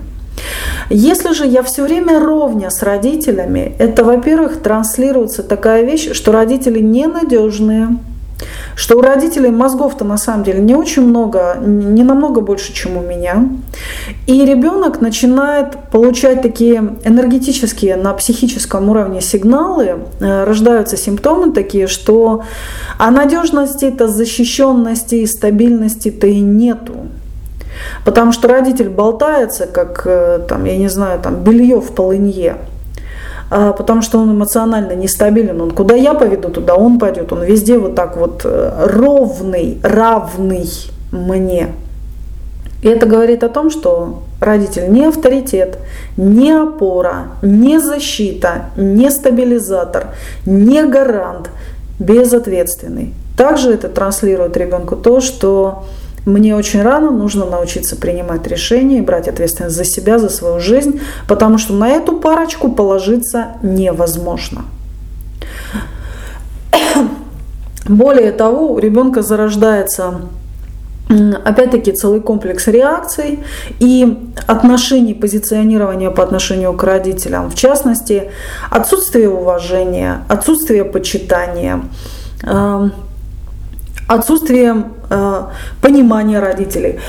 Если 0.90 1.34
же 1.34 1.46
я 1.48 1.64
все 1.64 1.84
время 1.84 2.20
ровня 2.20 2.70
с 2.70 2.84
родителями, 2.84 3.74
это, 3.80 4.04
во-первых, 4.04 4.62
транслируется 4.62 5.42
такая 5.44 5.84
вещь, 5.84 6.12
что 6.12 6.32
родители 6.32 6.80
ненадежные, 6.80 7.98
что 8.76 8.98
у 8.98 9.02
родителей 9.02 9.50
мозгов-то 9.50 10.04
на 10.04 10.18
самом 10.18 10.44
деле 10.44 10.60
не 10.60 10.76
очень 10.76 11.04
много, 11.04 11.58
не 11.60 12.04
намного 12.04 12.42
больше, 12.42 12.74
чем 12.74 12.98
у 12.98 13.02
меня. 13.02 13.48
И 14.28 14.46
ребенок 14.46 15.02
начинает 15.02 15.78
получать 15.92 16.42
такие 16.42 16.96
энергетические 17.06 17.96
на 17.96 18.14
психическом 18.14 18.90
уровне 18.90 19.22
сигналы, 19.22 20.00
э, 20.20 20.44
рождаются 20.44 20.98
симптомы 20.98 21.54
такие, 21.54 21.88
что 21.88 22.44
а 22.98 23.12
надежности-то, 23.12 24.08
защищенности 24.08 25.16
и 25.16 25.26
стабильности-то 25.26 26.28
и 26.28 26.40
нету. 26.40 27.08
Потому 28.04 28.32
что 28.32 28.48
родитель 28.48 28.90
болтается, 28.90 29.68
как, 29.68 30.04
э, 30.06 30.40
там, 30.48 30.66
я 30.66 30.78
не 30.78 30.90
знаю, 30.90 31.20
там, 31.22 31.44
белье 31.44 31.80
в 31.80 31.92
полынье. 31.94 32.58
А, 33.50 33.74
потому 33.74 34.02
что 34.02 34.20
он 34.20 34.32
эмоционально 34.32 34.94
нестабилен. 34.94 35.62
Он 35.62 35.72
куда 35.72 35.96
я 35.96 36.14
поведу, 36.14 36.50
туда 36.50 36.76
он 36.76 37.00
пойдет. 37.00 37.32
Он 37.32 37.44
везде 37.44 37.78
вот 37.78 37.96
так 37.96 38.18
вот 38.18 38.42
э, 38.44 38.88
ровный, 38.88 39.80
равный 39.84 40.70
мне. 41.12 41.70
И 42.82 42.88
это 42.88 43.06
говорит 43.06 43.44
о 43.44 43.50
том, 43.50 43.70
что 43.70 44.24
родитель 44.40 44.92
не 44.92 45.06
авторитет, 45.06 45.80
не 46.18 46.52
опора, 46.52 47.30
не 47.42 47.80
защита, 47.80 48.66
не 48.78 49.10
стабилизатор, 49.10 50.08
не 50.46 50.84
гарант, 50.84 51.50
безответственный. 52.00 53.14
Также 53.38 53.74
это 53.74 53.90
транслирует 53.90 54.56
ребенку 54.56 54.96
то, 54.96 55.20
что 55.20 55.86
мне 56.26 56.56
очень 56.56 56.82
рано 56.82 57.12
нужно 57.12 57.46
научиться 57.46 57.96
принимать 57.96 58.48
решения 58.48 58.98
и 58.98 59.02
брать 59.02 59.28
ответственность 59.28 59.76
за 59.76 59.86
себя, 59.86 60.18
за 60.18 60.30
свою 60.30 60.60
жизнь, 60.60 61.00
потому 61.28 61.58
что 61.58 61.74
на 61.74 61.90
эту 61.90 62.20
парочку 62.20 62.72
положиться 62.72 63.58
невозможно. 63.62 64.66
Более 67.88 68.32
того, 68.32 68.74
у 68.74 68.80
ребенка 68.80 69.22
зарождается 69.22 70.22
опять-таки 71.08 71.92
целый 71.92 72.20
комплекс 72.20 72.68
реакций 72.68 73.44
и 73.80 74.32
отношений, 74.48 75.14
позиционирования 75.14 76.10
по 76.10 76.24
отношению 76.24 76.74
к 76.74 76.84
родителям. 76.84 77.52
В 77.52 77.56
частности, 77.56 78.32
отсутствие 78.72 79.30
уважения, 79.30 80.24
отсутствие 80.28 80.84
почитания, 80.84 81.84
эм, 82.42 82.92
отсутствие 84.08 84.86
э, 85.16 85.44
понимания 85.82 86.40
родителей, 86.40 87.00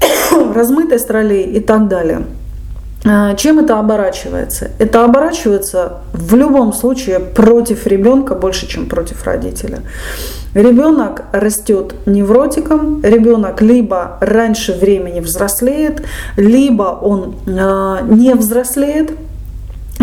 размытость 0.54 1.10
ролей 1.10 1.44
и 1.44 1.60
так 1.60 1.88
далее. 1.88 2.22
Э, 3.04 3.36
чем 3.36 3.58
это 3.58 3.78
оборачивается? 3.78 4.70
Это 4.78 5.04
оборачивается 5.04 6.00
в 6.12 6.34
любом 6.34 6.72
случае 6.72 7.20
против 7.20 7.86
ребенка 7.86 8.34
больше, 8.34 8.66
чем 8.66 8.86
против 8.86 9.24
родителя. 9.24 9.80
Ребенок 10.54 11.24
растет 11.32 11.94
невротиком, 12.06 13.02
ребенок 13.02 13.60
либо 13.60 14.18
раньше 14.20 14.72
времени 14.72 15.20
взрослеет, 15.20 16.04
либо 16.36 16.98
он 17.02 17.34
э, 17.46 17.98
не 18.08 18.34
взрослеет, 18.34 19.12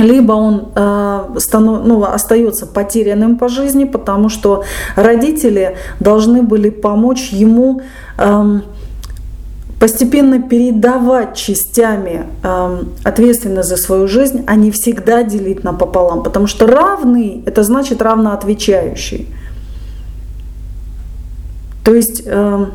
либо 0.02 0.34
он 0.34 0.70
э, 0.76 1.36
станов, 1.38 1.86
ну, 1.86 2.04
остается 2.04 2.66
потерянным 2.66 3.38
по 3.38 3.48
жизни, 3.48 3.86
потому 3.86 4.30
что 4.30 4.64
родители 4.96 5.78
должны 6.00 6.42
были 6.42 6.70
помочь 6.70 7.30
ему 7.30 7.82
э, 8.18 8.60
постепенно 9.80 10.42
передавать 10.42 11.36
частями 11.36 12.26
э, 12.44 12.84
ответственность 13.04 13.70
за 13.70 13.78
свою 13.78 14.08
жизнь, 14.08 14.44
а 14.48 14.56
не 14.56 14.70
всегда 14.70 15.24
делить 15.24 15.64
напополам, 15.64 16.24
потому 16.24 16.48
что 16.48 16.68
равный– 16.68 17.44
это 17.46 17.64
значит 17.64 18.02
равноотвечающий. 18.02 19.28
То 21.84 21.96
есть 21.96 22.24
э, 22.26 22.66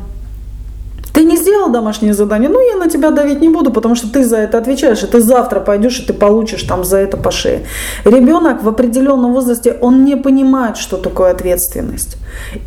ты 1.17 1.23
не 1.23 1.35
сделал 1.35 1.71
домашнее 1.71 2.13
задание, 2.13 2.47
ну 2.47 2.59
я 2.61 2.75
на 2.75 2.87
тебя 2.87 3.09
давить 3.09 3.41
не 3.41 3.49
буду, 3.49 3.71
потому 3.71 3.95
что 3.95 4.07
ты 4.07 4.23
за 4.23 4.37
это 4.37 4.59
отвечаешь, 4.59 5.01
и 5.01 5.07
ты 5.07 5.19
завтра 5.19 5.59
пойдешь 5.59 5.99
и 5.99 6.05
ты 6.05 6.13
получишь 6.13 6.61
там 6.61 6.83
за 6.83 6.97
это 6.97 7.17
по 7.17 7.31
шее. 7.31 7.63
Ребенок 8.05 8.61
в 8.61 8.69
определенном 8.69 9.33
возрасте, 9.33 9.75
он 9.81 10.05
не 10.05 10.15
понимает, 10.15 10.77
что 10.77 10.97
такое 10.97 11.31
ответственность. 11.31 12.17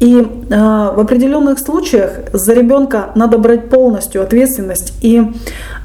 И 0.00 0.19
э, 0.19 0.57
в 0.57 0.99
определенных 0.99 1.61
случаях 1.61 2.11
за 2.33 2.52
ребенка 2.54 3.12
надо 3.14 3.38
брать 3.38 3.69
полностью 3.69 4.21
ответственность. 4.21 4.95
И 5.00 5.23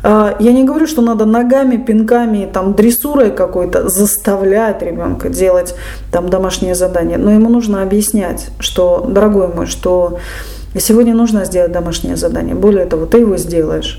э, 0.04 0.34
я 0.40 0.52
не 0.52 0.64
говорю, 0.64 0.88
что 0.88 1.04
надо 1.04 1.26
ногами, 1.26 1.78
пинками, 1.78 2.50
там, 2.52 2.74
дрессурой 2.74 3.30
какой-то 3.30 3.90
заставлять 3.90 4.82
ребенка 4.82 5.30
делать 5.30 5.76
там 6.12 6.30
домашнее 6.30 6.74
задание, 6.74 7.20
но 7.20 7.30
ему 7.30 7.50
нужно 7.50 7.84
объяснять, 7.84 8.48
что, 8.60 9.06
дорогой 9.08 9.50
мой, 9.50 9.68
что 9.68 10.18
и 10.76 10.80
сегодня 10.80 11.16
нужно 11.16 11.46
сделать 11.46 11.72
домашнее 11.72 12.18
задание. 12.18 12.54
Более 12.54 12.86
того, 12.86 13.06
ты 13.06 13.20
его 13.20 13.38
сделаешь. 13.38 13.98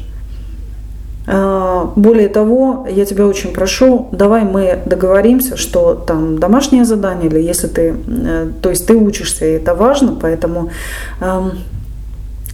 А, 1.26 1.90
более 1.96 2.28
того, 2.28 2.86
я 2.88 3.06
тебя 3.06 3.26
очень 3.26 3.52
прошу, 3.52 4.08
давай 4.12 4.44
мы 4.44 4.78
договоримся, 4.84 5.56
что 5.56 5.94
там 5.94 6.38
домашнее 6.38 6.84
задание, 6.84 7.30
или 7.30 7.40
если 7.40 7.66
ты, 7.66 7.96
э, 8.06 8.50
то 8.60 8.68
есть 8.68 8.86
ты 8.86 8.94
учишься, 8.94 9.46
и 9.46 9.52
это 9.52 9.74
важно, 9.74 10.16
поэтому 10.20 10.70
эм, 11.20 11.52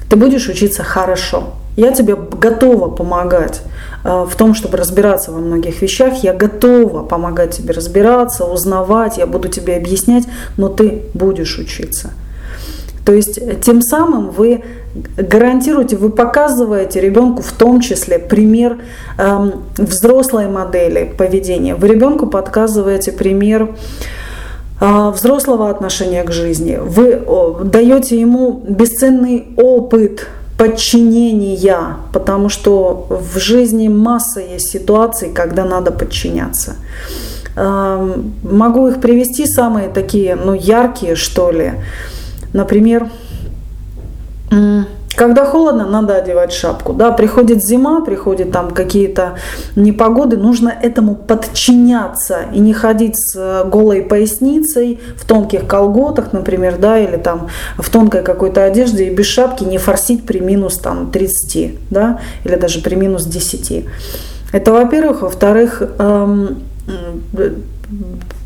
ты 0.08 0.14
будешь 0.16 0.48
учиться 0.48 0.84
хорошо. 0.84 1.54
Я 1.76 1.90
тебе 1.90 2.14
готова 2.14 2.88
помогать 2.88 3.60
э, 4.04 4.24
в 4.30 4.36
том, 4.36 4.54
чтобы 4.54 4.78
разбираться 4.78 5.32
во 5.32 5.38
многих 5.38 5.82
вещах. 5.82 6.22
Я 6.22 6.32
готова 6.32 7.02
помогать 7.02 7.56
тебе 7.56 7.74
разбираться, 7.74 8.44
узнавать, 8.44 9.18
я 9.18 9.26
буду 9.26 9.48
тебе 9.48 9.76
объяснять, 9.76 10.24
но 10.56 10.68
ты 10.68 11.02
будешь 11.12 11.58
учиться. 11.58 12.10
То 13.04 13.12
есть 13.12 13.38
э, 13.38 13.56
тем 13.60 13.82
самым 13.82 14.30
вы 14.30 14.62
гарантируете, 15.16 15.96
вы 15.96 16.10
показываете 16.10 17.00
ребенку 17.00 17.42
в 17.42 17.52
том 17.52 17.80
числе 17.80 18.18
пример 18.18 18.78
эм, 19.18 19.64
взрослой 19.76 20.48
модели 20.48 21.12
поведения. 21.16 21.74
Вы 21.74 21.88
ребенку 21.88 22.26
подсказываете 22.26 23.12
пример 23.12 23.70
э, 24.80 25.10
взрослого 25.10 25.70
отношения 25.70 26.22
к 26.22 26.30
жизни. 26.30 26.78
Вы 26.80 27.22
э, 27.26 27.64
даете 27.64 28.20
ему 28.20 28.62
бесценный 28.68 29.48
опыт 29.56 30.28
подчинения, 30.58 31.96
потому 32.12 32.48
что 32.48 33.06
в 33.08 33.38
жизни 33.38 33.88
масса 33.88 34.40
есть 34.40 34.68
ситуаций, 34.68 35.30
когда 35.34 35.64
надо 35.64 35.90
подчиняться. 35.90 36.76
Эм, 37.56 38.34
могу 38.44 38.88
их 38.88 39.00
привести 39.00 39.46
самые 39.46 39.88
такие, 39.88 40.36
ну, 40.36 40.54
яркие, 40.54 41.16
что 41.16 41.50
ли. 41.50 41.72
Например, 42.52 43.08
когда 45.14 45.44
холодно, 45.44 45.86
надо 45.86 46.16
одевать 46.16 46.52
шапку. 46.52 46.92
Да, 46.94 47.12
приходит 47.12 47.62
зима, 47.62 48.00
приходят 48.00 48.50
там 48.50 48.70
какие-то 48.70 49.34
непогоды, 49.76 50.36
нужно 50.36 50.70
этому 50.70 51.14
подчиняться 51.14 52.46
и 52.52 52.58
не 52.58 52.72
ходить 52.72 53.16
с 53.16 53.64
голой 53.64 54.02
поясницей 54.02 55.00
в 55.16 55.26
тонких 55.26 55.66
колготах, 55.66 56.32
например, 56.32 56.76
да, 56.78 56.98
или 56.98 57.16
там 57.16 57.48
в 57.76 57.88
тонкой 57.90 58.22
какой-то 58.22 58.64
одежде 58.64 59.08
и 59.08 59.14
без 59.14 59.26
шапки 59.26 59.64
не 59.64 59.78
форсить 59.78 60.24
при 60.24 60.40
минус 60.40 60.78
там 60.78 61.10
30, 61.10 61.90
да, 61.90 62.20
или 62.44 62.56
даже 62.56 62.80
при 62.80 62.94
минус 62.94 63.24
10. 63.26 63.84
Это, 64.52 64.72
во-первых. 64.72 65.22
Во-вторых, 65.22 65.82
эм, 65.98 66.62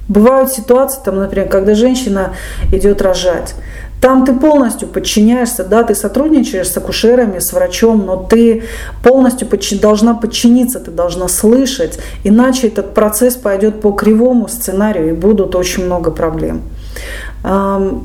бывают 0.09 0.53
ситуации, 0.53 1.01
там, 1.05 1.17
например, 1.17 1.49
когда 1.49 1.75
женщина 1.75 2.35
идет 2.73 3.03
рожать. 3.03 3.55
Там 4.01 4.25
ты 4.25 4.35
полностью 4.35 4.89
подчиняешься, 4.89 5.65
да, 5.65 5.83
ты 5.83 5.95
сотрудничаешь 5.95 6.69
с 6.69 6.77
акушерами, 6.77 7.39
с 7.39 7.53
врачом, 7.53 8.05
но 8.07 8.17
ты 8.17 8.63
полностью 9.03 9.49
подчи- 9.49 9.81
должна 9.81 10.15
подчиниться, 10.15 10.81
ты 10.81 10.91
должна 10.91 11.29
слышать, 11.29 11.99
иначе 12.23 12.69
этот 12.69 12.95
процесс 12.95 13.37
пойдет 13.37 13.81
по 13.81 13.93
кривому 13.93 14.49
сценарию 14.49 15.09
и 15.09 15.13
будут 15.13 15.55
очень 15.55 15.87
много 15.87 16.11
проблем. 16.11 16.63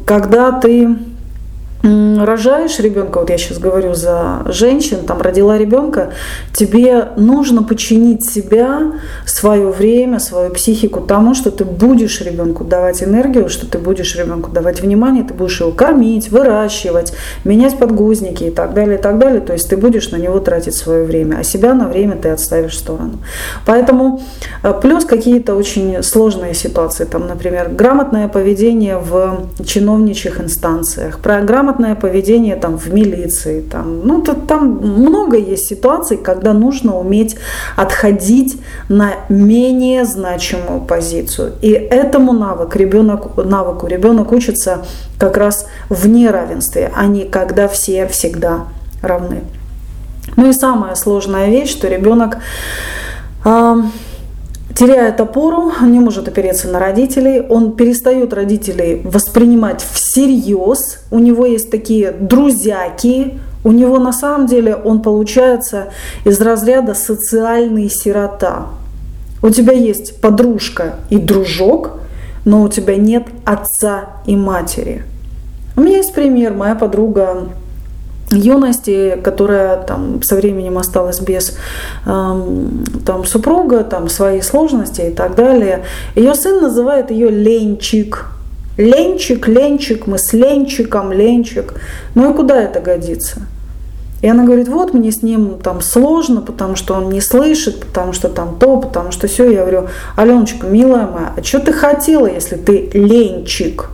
Когда 0.06 0.52
ты 0.52 0.96
рожаешь 1.84 2.80
ребенка, 2.80 3.20
вот 3.20 3.30
я 3.30 3.38
сейчас 3.38 3.58
говорю 3.58 3.94
за 3.94 4.44
женщин, 4.46 5.00
там 5.06 5.22
родила 5.22 5.58
ребенка, 5.58 6.12
тебе 6.54 7.10
нужно 7.17 7.63
подчинить 7.63 8.24
себя, 8.30 8.94
свое 9.26 9.70
время, 9.70 10.20
свою 10.20 10.52
психику 10.52 11.02
тому, 11.02 11.34
что 11.34 11.50
ты 11.50 11.65
будешь 11.65 12.22
ребенку 12.22 12.63
давать 12.63 13.02
энергию, 13.02 13.50
что 13.50 13.65
ты 13.65 13.80
будешь 13.80 14.15
ребенку 14.15 14.52
давать 14.52 14.82
внимание, 14.82 15.24
ты 15.24 15.34
будешь 15.34 15.60
его 15.60 15.72
кормить, 15.72 16.30
выращивать, 16.30 17.13
менять 17.44 17.78
подгузники 17.78 18.44
и 18.46 18.52
так 18.52 18.74
далее, 18.74 19.00
и 19.00 19.02
так 19.02 19.17
далее. 19.17 19.41
То 19.41 19.54
есть 19.54 19.70
ты 19.70 19.78
будешь 19.78 20.12
на 20.12 20.17
него 20.17 20.39
тратить 20.39 20.76
свое 20.76 21.04
время, 21.04 21.38
а 21.39 21.44
себя 21.44 21.74
на 21.74 21.88
время 21.88 22.15
ты 22.15 22.30
отставишь 22.30 22.74
в 22.74 22.80
сторону. 22.80 23.20
Поэтому 23.65 24.22
э, 24.63 24.74
плюс 24.82 25.06
какие-то 25.06 25.56
очень 25.56 26.04
сложные 26.04 26.54
ситуации, 26.54 27.06
там, 27.06 27.28
например, 27.28 27.70
грамотное 27.70 28.28
поведение 28.28 28.98
в 28.98 29.48
чиновничьих 29.65 30.39
инстанциях, 30.39 31.20
про 31.20 31.41
грамотное 31.41 31.71
поведение 31.74 32.56
там 32.56 32.78
в 32.78 32.94
милиции, 32.94 33.62
там, 33.62 34.06
ну, 34.06 34.22
то, 34.22 34.34
там 34.34 34.78
много 34.78 35.38
есть 35.38 35.68
ситуаций, 35.68 36.18
когда 36.18 36.54
нужно 36.54 36.98
уметь 36.98 37.38
отходить 37.76 38.62
на 38.90 39.14
менее 39.30 40.06
значимую 40.06 40.82
позицию. 40.82 41.54
И 41.62 41.72
этому 41.72 42.34
навык, 42.34 42.76
ребенок, 42.76 43.38
навыку 43.38 43.88
ребенок 43.88 44.32
учится 44.32 44.86
как 45.18 45.38
раз 45.38 45.68
в 45.90 46.08
неравенстве, 46.08 46.92
а 46.96 47.06
не 47.06 47.26
когда 47.26 47.68
все 47.68 48.08
всегда 48.08 48.68
равны. 49.02 49.42
Ну 50.36 50.50
и 50.50 50.54
самая 50.54 50.96
сложная 50.96 51.50
вещь, 51.50 51.72
что 51.72 51.88
ребенок 51.88 52.38
э, 53.44 53.76
теряет 54.76 55.20
опору, 55.20 55.72
не 55.82 56.00
может 56.00 56.28
опереться 56.28 56.68
на 56.68 56.80
родителей, 56.80 57.42
он 57.42 57.74
перестает 57.76 58.34
родителей 58.34 59.02
воспринимать 59.04 59.86
всерьез, 59.94 61.00
у 61.12 61.20
него 61.20 61.46
есть 61.46 61.72
такие 61.72 62.12
друзьяки, 62.12 63.40
у 63.64 63.72
него 63.72 64.00
на 64.00 64.12
самом 64.12 64.48
деле 64.48 64.76
он 64.76 65.02
получается 65.02 65.90
из 66.26 66.40
разряда 66.42 66.94
социальный 66.94 67.90
сирота. 67.90 68.68
У 69.44 69.50
тебя 69.50 69.74
есть 69.74 70.20
подружка 70.22 70.96
и 71.10 71.18
дружок, 71.18 72.00
но 72.46 72.64
у 72.64 72.70
тебя 72.70 72.96
нет 72.96 73.28
отца 73.46 74.22
и 74.26 74.36
матери. 74.36 75.04
У 75.76 75.82
меня 75.82 75.98
есть 75.98 76.14
пример, 76.14 76.54
моя 76.54 76.76
подруга 76.76 77.50
юности, 78.32 79.20
которая 79.24 79.78
там 79.84 80.24
со 80.24 80.36
временем 80.36 80.78
осталась 80.78 81.20
без 81.20 81.58
эм, 82.06 82.84
там 83.06 83.26
супруга, 83.26 83.84
там 83.84 84.10
свои 84.10 84.41
сложности 84.41 85.02
и 85.02 85.12
так 85.12 85.36
далее. 85.36 85.84
Ее 86.15 86.36
сын 86.36 86.62
называет 86.62 87.12
ее 87.12 87.30
Ленчик. 87.30 88.28
Ленчик, 88.78 89.48
ленчик, 89.48 90.08
мы 90.08 90.17
с 90.17 90.34
ленчиком, 90.34 91.12
ленчик. 91.12 91.74
Ну 92.15 92.32
и 92.32 92.34
куда 92.34 92.62
это 92.62 92.80
годится? 92.80 93.41
И 94.22 94.28
она 94.28 94.44
говорит, 94.44 94.67
вот 94.67 94.94
мне 94.94 95.12
с 95.12 95.24
ним 95.24 95.60
там 95.62 95.82
сложно, 95.82 96.41
потому 96.41 96.76
что 96.76 96.94
он 96.94 97.10
не 97.10 97.22
слышит, 97.22 97.80
потому 97.80 98.13
что 98.13 98.30
там 98.30 98.58
то, 98.60 98.78
потому 98.80 99.12
что 99.12 99.28
все. 99.28 99.50
Я 99.50 99.62
говорю, 99.62 99.88
Аленочка, 100.15 100.67
милая 100.67 101.08
моя, 101.08 101.34
а 101.36 101.44
что 101.44 101.60
ты 101.60 101.74
хотела, 101.74 102.28
если 102.28 102.56
ты 102.56 102.89
ленчик? 102.94 103.89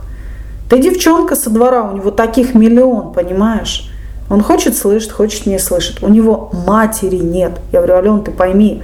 Ты 0.68 0.78
девчонка 0.80 1.34
со 1.34 1.48
двора, 1.48 1.90
у 1.90 1.96
него 1.96 2.10
таких 2.10 2.54
миллион, 2.54 3.14
понимаешь? 3.14 3.90
Он 4.30 4.42
хочет 4.42 4.76
слышать, 4.76 5.10
хочет 5.10 5.46
не 5.46 5.58
слышит. 5.58 6.02
У 6.02 6.08
него 6.08 6.50
матери 6.66 7.16
нет. 7.16 7.52
Я 7.72 7.80
говорю, 7.80 7.94
Ален, 7.94 8.22
ты 8.22 8.30
пойми, 8.30 8.82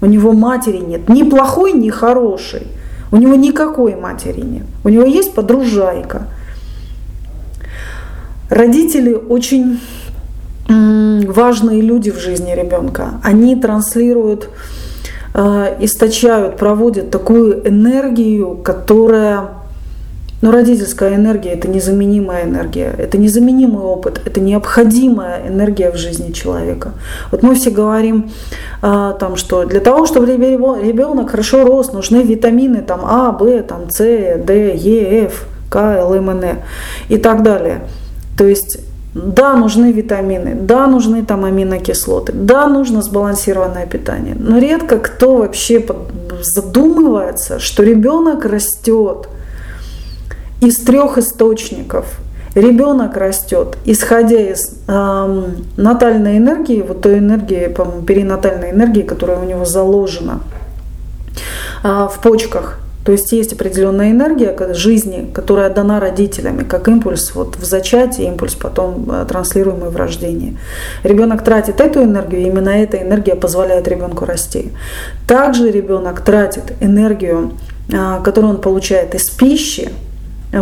у 0.00 0.06
него 0.06 0.32
матери 0.32 0.78
нет. 0.78 1.08
Ни 1.08 1.22
плохой, 1.22 1.72
ни 1.72 1.90
хороший. 1.90 2.66
У 3.10 3.16
него 3.16 3.34
никакой 3.34 3.94
матери 3.94 4.40
нет. 4.40 4.66
У 4.84 4.88
него 4.88 5.04
есть 5.04 5.34
подружайка. 5.34 6.28
Родители 8.50 9.14
очень 9.14 9.80
важные 10.68 11.80
люди 11.80 12.10
в 12.10 12.18
жизни 12.18 12.52
ребенка. 12.52 13.20
Они 13.22 13.56
транслируют, 13.56 14.48
э, 15.34 15.76
источают, 15.80 16.56
проводят 16.56 17.10
такую 17.10 17.68
энергию, 17.68 18.56
которая 18.56 19.48
но 20.44 20.50
родительская 20.50 21.14
энергия– 21.14 21.52
это 21.54 21.68
незаменимая 21.68 22.44
энергия, 22.44 22.94
это 22.98 23.16
незаменимый 23.16 23.82
опыт, 23.82 24.20
это 24.26 24.40
необходимая 24.40 25.48
энергия 25.48 25.90
в 25.90 25.96
жизни 25.96 26.32
человека. 26.32 26.90
Вот 27.30 27.42
мы 27.42 27.54
все 27.54 27.70
говорим, 27.70 28.30
а, 28.82 29.14
там, 29.14 29.36
что 29.36 29.64
для 29.64 29.80
того, 29.80 30.04
чтобы 30.04 30.26
ребенок 30.26 31.30
хорошо 31.30 31.64
рос, 31.64 31.94
нужны 31.94 32.22
витамины 32.22 32.82
там, 32.82 33.00
А, 33.04 33.30
В, 33.30 33.62
там, 33.62 33.88
С, 33.88 33.96
Д, 33.96 34.74
Е, 34.76 35.24
Ф, 35.24 35.46
К, 35.70 35.76
Л, 35.76 36.12
М, 36.12 36.28
Н 36.28 36.58
и 37.08 37.16
так 37.16 37.42
далее. 37.42 37.80
То 38.36 38.44
есть 38.44 38.80
да, 39.14 39.54
нужны 39.54 39.92
витамины, 39.92 40.54
да, 40.60 40.86
нужны 40.86 41.24
там 41.24 41.46
аминокислоты, 41.46 42.32
да, 42.34 42.66
нужно 42.66 43.00
сбалансированное 43.00 43.86
питание. 43.86 44.36
Но 44.38 44.58
редко 44.58 44.98
кто 44.98 45.36
вообще 45.36 45.82
задумывается, 46.42 47.58
что 47.60 47.82
ребенок 47.82 48.44
растет– 48.44 49.28
из 50.64 50.78
трех 50.78 51.18
источников. 51.18 52.06
Ребенок 52.54 53.16
растет, 53.16 53.78
исходя 53.84 54.40
из 54.40 54.78
э, 54.86 55.50
натальной 55.76 56.38
энергии, 56.38 56.82
вот 56.82 57.02
той 57.02 57.18
энергии, 57.18 57.66
по-моему, 57.66 58.02
перинатальной 58.02 58.70
энергии, 58.70 59.02
которая 59.02 59.40
у 59.40 59.44
него 59.44 59.64
заложена 59.64 60.40
э, 61.82 62.08
в 62.10 62.20
почках. 62.22 62.78
То 63.04 63.12
есть 63.12 63.32
есть 63.32 63.52
определенная 63.52 64.12
энергия 64.12 64.56
жизни, 64.72 65.30
которая 65.34 65.68
дана 65.68 66.00
родителями, 66.00 66.62
как 66.62 66.88
импульс 66.88 67.34
вот 67.34 67.56
в 67.56 67.64
зачатии, 67.64 68.24
импульс 68.24 68.54
потом 68.54 69.10
э, 69.10 69.26
транслируемый 69.28 69.90
в 69.90 69.96
рождении. 69.96 70.56
Ребенок 71.02 71.42
тратит 71.44 71.80
эту 71.80 72.02
энергию, 72.02 72.42
и 72.42 72.44
именно 72.46 72.70
эта 72.70 72.96
энергия 73.02 73.34
позволяет 73.34 73.88
ребенку 73.88 74.24
расти. 74.24 74.70
Также 75.26 75.72
ребенок 75.72 76.20
тратит 76.20 76.72
энергию, 76.80 77.52
э, 77.88 78.20
которую 78.24 78.54
он 78.54 78.60
получает 78.60 79.14
из 79.16 79.28
пищи, 79.28 79.90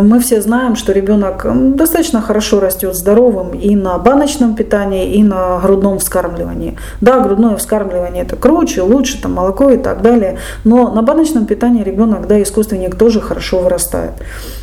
мы 0.01 0.19
все 0.19 0.41
знаем, 0.41 0.75
что 0.75 0.91
ребенок 0.91 1.45
достаточно 1.75 2.21
хорошо 2.21 2.59
растет 2.59 2.95
здоровым 2.95 3.51
и 3.51 3.75
на 3.75 3.97
баночном 3.97 4.55
питании, 4.55 5.13
и 5.13 5.23
на 5.23 5.59
грудном 5.59 5.99
вскармливании. 5.99 6.77
Да, 7.01 7.19
грудное 7.19 7.55
вскармливание 7.57 8.23
это 8.23 8.35
круче, 8.35 8.81
лучше, 8.81 9.21
там 9.21 9.33
молоко 9.33 9.69
и 9.69 9.77
так 9.77 10.01
далее, 10.01 10.37
но 10.63 10.91
на 10.91 11.01
баночном 11.01 11.45
питании 11.45 11.83
ребенок, 11.83 12.27
да, 12.27 12.41
искусственник 12.41 12.95
тоже 12.95 13.21
хорошо 13.21 13.59
вырастает. 13.59 14.13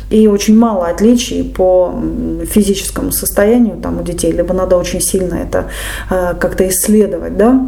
И 0.09 0.27
очень 0.27 0.57
мало 0.57 0.87
отличий 0.87 1.43
по 1.43 1.93
физическому 2.45 3.11
состоянию 3.11 3.77
там 3.77 3.99
у 3.99 4.03
детей, 4.03 4.31
либо 4.31 4.53
надо 4.53 4.77
очень 4.77 5.01
сильно 5.01 5.35
это 5.35 5.67
э, 6.09 6.33
как-то 6.39 6.67
исследовать, 6.67 7.37
да. 7.37 7.61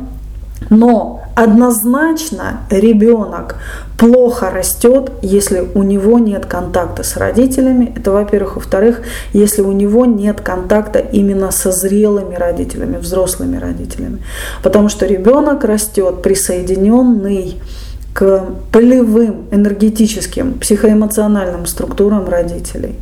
Но 0.69 1.23
однозначно 1.36 2.62
ребенок 2.69 3.56
плохо 3.98 4.50
растет, 4.52 5.12
если 5.22 5.67
у 5.74 5.84
него 5.84 6.19
нет 6.19 6.46
контакта 6.46 7.04
с 7.04 7.17
родителями. 7.17 7.93
Это, 7.96 8.12
во-первых. 8.12 8.56
Во-вторых, 8.56 9.02
если 9.34 9.62
у 9.62 9.72
него 9.72 10.06
нет 10.06 10.41
контакта 10.41 11.00
именно 11.00 11.52
со 11.52 11.72
зрелыми 11.72 12.36
родителями, 12.36 12.98
взрослыми 12.98 13.58
родителями. 13.58 14.19
Потому 14.62 14.89
что 14.89 15.06
ребенок 15.06 15.63
растет 15.63 16.22
присоединенный 16.22 17.62
к 18.13 18.46
полевым, 18.72 19.48
энергетическим, 19.52 20.54
психоэмоциональным 20.60 21.65
структурам 21.65 22.30
родителей. 22.30 22.96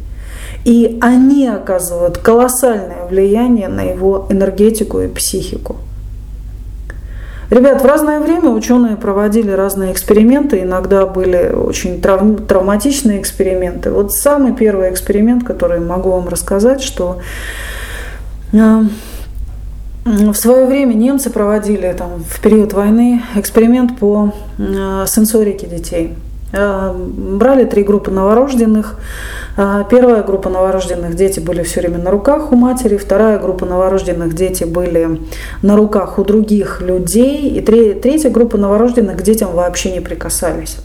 И 0.64 1.00
они 1.02 1.48
оказывают 1.48 2.18
колоссальное 2.18 3.08
влияние 3.10 3.68
на 3.68 3.82
его 3.82 4.28
энергетику 4.30 5.02
и 5.02 5.08
психику. 5.08 5.78
Ребят, 7.52 7.82
в 7.82 7.86
разное 7.86 8.22
время 8.22 8.50
ученые 8.50 8.96
проводили 8.96 9.52
разные 9.52 9.92
эксперименты, 9.92 10.62
иногда 10.62 11.06
были 11.06 11.52
очень 11.54 12.02
трав... 12.02 12.22
травматичные 12.48 13.20
эксперименты. 13.20 13.92
Вот 13.92 14.14
самый 14.14 14.56
первый 14.56 14.90
эксперимент, 14.90 15.44
который 15.44 15.82
могу 15.82 16.12
вам 16.12 16.30
рассказать, 16.30 16.82
что 16.82 17.20
э, 18.54 18.82
в 20.06 20.34
свое 20.34 20.66
время 20.66 20.94
немцы 20.94 21.30
проводили 21.30 21.94
там, 21.98 22.24
в 22.24 22.40
период 22.40 22.72
войны 22.72 23.22
эксперимент 23.36 24.00
по 24.00 24.32
э, 24.58 25.04
сенсорике 25.08 25.68
детей. 25.68 26.16
Э, 26.54 26.94
брали 26.94 27.66
три 27.66 27.84
группы 27.84 28.12
новорожденных. 28.12 28.96
Э, 29.58 29.84
первая 29.90 30.24
группа 30.24 30.50
новорожденных 30.50 31.16
дети 31.16 31.40
были 31.40 31.64
все 31.64 31.82
время 31.82 32.00
на 32.00 32.12
руках 32.12 32.52
у 32.52 32.56
матери, 32.56 32.98
вторая 32.98 33.40
группа 33.40 33.66
новорожденных 33.66 34.36
дети 34.36 34.66
были 34.66 35.22
на 35.62 35.78
руках 35.78 36.20
у 36.20 36.24
других 36.24 36.82
людей, 36.82 37.50
и 37.50 37.62
третья 37.62 38.30
группа 38.30 38.58
новорожденных 38.58 39.18
к 39.18 39.22
детям 39.22 39.54
вообще 39.54 39.92
не 39.92 40.02
прикасались. 40.02 40.78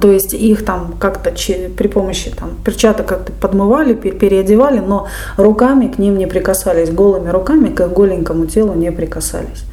То 0.00 0.12
есть 0.12 0.34
их 0.34 0.66
там 0.66 0.94
как-то 0.98 1.30
при 1.30 1.88
помощи 1.88 2.30
там, 2.30 2.50
перчаток 2.62 3.06
как-то 3.06 3.32
подмывали, 3.32 3.94
переодевали, 3.94 4.80
но 4.80 5.08
руками 5.38 5.88
к 5.88 5.98
ним 5.98 6.18
не 6.18 6.26
прикасались, 6.26 6.90
голыми 6.90 7.30
руками 7.30 7.70
к 7.70 7.80
их 7.80 7.92
голенькому 7.92 8.46
телу 8.46 8.74
не 8.74 8.92
прикасались. 8.92 9.64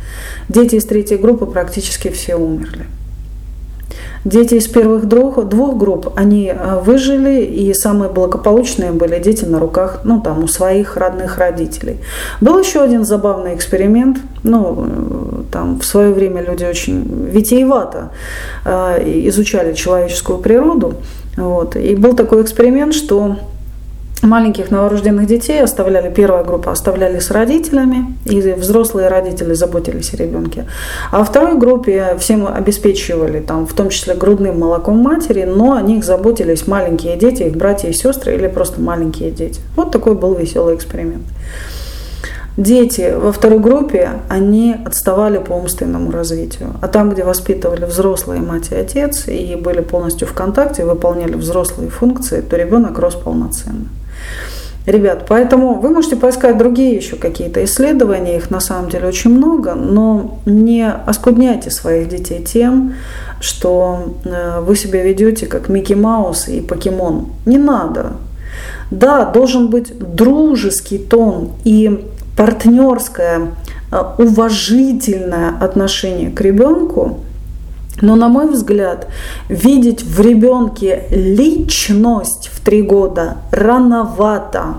Дети 0.48 0.76
из 0.76 0.86
третьей 0.86 1.18
группы 1.18 1.46
практически 1.46 2.10
все 2.10 2.36
умерли. 2.36 2.86
Дети 4.26 4.56
из 4.56 4.68
первых 4.68 5.06
двух, 5.06 5.46
двух 5.46 5.78
групп, 5.78 6.14
они 6.16 6.52
э, 6.52 6.80
выжили, 6.80 7.44
и 7.44 7.72
самые 7.76 8.10
благополучные 8.10 8.92
были 8.92 9.20
дети 9.20 9.46
на 9.46 9.60
руках, 9.60 10.02
ну, 10.04 10.20
там, 10.20 10.44
у 10.44 10.48
своих 10.48 10.98
родных 10.98 11.38
родителей. 11.38 11.98
Был 12.42 12.58
еще 12.58 12.82
один 12.82 13.06
забавный 13.06 13.54
эксперимент, 13.54 14.18
ну, 14.42 14.88
э, 14.88 15.44
там, 15.52 15.80
в 15.80 15.86
свое 15.86 16.12
время 16.12 16.42
люди 16.42 16.66
очень 16.66 17.30
витиевато 17.30 18.10
э, 18.66 19.28
изучали 19.28 19.74
человеческую 19.74 20.40
природу, 20.40 20.96
вот, 21.38 21.76
и 21.76 21.96
был 21.96 22.16
такой 22.16 22.42
эксперимент, 22.42 22.96
что 22.96 23.36
маленьких 24.26 24.72
новорожденных 24.72 25.26
детей 25.28 25.64
оставляли, 25.64 26.14
первая 26.14 26.44
группа 26.44 26.72
оставляли 26.72 27.20
с 27.20 27.32
родителями, 27.32 28.16
и 28.26 28.40
взрослые 28.54 29.08
родители 29.08 29.54
заботились 29.54 30.14
о 30.14 30.18
ребенке. 30.18 30.66
А 31.12 31.20
во 31.20 31.24
второй 31.26 31.58
группе 31.58 32.16
всем 32.20 32.48
обеспечивали, 32.48 33.40
там, 33.40 33.66
в 33.66 33.74
том 33.74 33.90
числе 33.90 34.16
грудным 34.16 34.60
молоком 34.60 35.00
матери, 35.00 35.44
но 35.44 35.74
о 35.74 35.82
них 35.82 36.04
заботились 36.04 36.68
маленькие 36.68 37.18
дети, 37.18 37.44
их 37.44 37.56
братья 37.56 37.90
и 37.90 37.94
сестры 37.94 38.36
или 38.36 38.48
просто 38.48 38.82
маленькие 38.82 39.32
дети. 39.32 39.62
Вот 39.76 39.92
такой 39.92 40.16
был 40.16 40.36
веселый 40.36 40.76
эксперимент. 40.76 41.24
Дети 42.58 43.14
во 43.14 43.34
второй 43.34 43.60
группе, 43.60 44.12
они 44.30 44.76
отставали 44.86 45.40
по 45.40 45.52
умственному 45.54 46.10
развитию. 46.10 46.74
А 46.82 46.88
там, 46.88 47.10
где 47.10 47.26
воспитывали 47.26 47.84
взрослые 47.84 48.40
мать 48.40 48.72
и 48.72 48.76
отец 48.76 49.28
и 49.28 49.56
были 49.56 49.82
полностью 49.82 50.26
в 50.26 50.34
контакте, 50.34 50.86
выполняли 50.86 51.34
взрослые 51.34 51.90
функции, 51.90 52.40
то 52.40 52.56
ребенок 52.56 52.98
рос 52.98 53.16
полноценно. 53.16 53.90
Ребят, 54.86 55.26
поэтому 55.28 55.80
вы 55.80 55.90
можете 55.90 56.16
поискать 56.16 56.60
другие 56.60 56.96
еще 56.96 57.16
какие-то 57.16 57.64
исследования, 57.64 58.38
их 58.38 58.52
на 58.52 58.60
самом 58.60 58.92
деле 58.92 59.08
очень 59.08 59.32
много, 59.32 59.74
но 59.74 60.40
не 60.46 60.88
оскудняйте 60.88 61.72
своих 61.72 62.08
детей 62.08 62.44
тем, 62.44 62.94
что 63.40 64.14
э, 64.24 64.62
вы 64.62 64.76
себя 64.76 65.04
ведете 65.04 65.48
как 65.48 65.70
Микки 65.70 65.94
Маус 65.94 66.48
и 66.50 66.62
Покемон. 66.62 67.30
Не 67.48 67.58
надо. 67.58 68.14
Да, 68.92 69.26
должен 69.26 69.70
быть 69.70 69.92
дружеский 69.98 71.00
тон 71.00 71.54
и 71.64 72.06
партнерское, 72.38 73.54
э, 73.92 74.04
уважительное 74.20 75.58
отношение 75.60 76.30
к 76.30 76.40
ребенку, 76.42 77.22
но, 78.02 78.16
на 78.16 78.28
мой 78.28 78.50
взгляд, 78.50 79.08
видеть 79.50 80.04
в 80.04 80.20
ребенке 80.22 81.04
личность 81.12 82.50
в 82.54 82.64
три 82.64 82.82
года 82.82 83.38
рановато. 83.52 84.76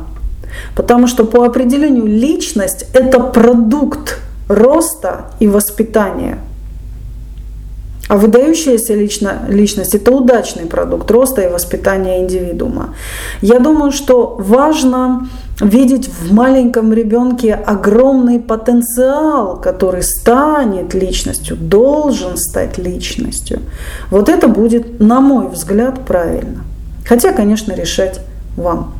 Потому 0.75 1.07
что 1.07 1.25
по 1.25 1.45
определению 1.45 2.07
личность– 2.07 2.87
это 2.93 3.21
продукт 3.21 4.21
роста 4.49 5.27
и 5.41 5.49
воспитания. 5.49 6.39
А 8.09 8.17
выдающаяся 8.17 8.95
лично, 8.95 9.43
личность– 9.49 9.95
это 9.95 10.13
удачный 10.13 10.67
продукт 10.67 11.11
роста 11.11 11.43
и 11.43 11.49
воспитания 11.49 12.23
индивидуума. 12.23 12.95
Я 13.43 13.59
думаю, 13.59 13.91
что 13.91 14.37
важно 14.39 15.29
видеть 15.61 16.09
в 16.09 16.33
маленьком 16.33 16.93
ребенке 16.93 17.55
огромный 17.55 18.39
потенциал, 18.39 19.61
который 19.61 20.03
станет 20.03 20.95
личностью, 20.95 21.57
должен 21.57 22.37
стать 22.37 22.79
личностью. 22.79 23.61
Вот 24.11 24.29
это 24.29 24.49
будет, 24.49 25.01
на 25.01 25.21
мой 25.21 25.49
взгляд, 25.49 26.01
правильно. 26.07 26.65
Хотя, 27.07 27.33
конечно, 27.33 27.73
решать 27.73 28.21
вам. 28.57 28.95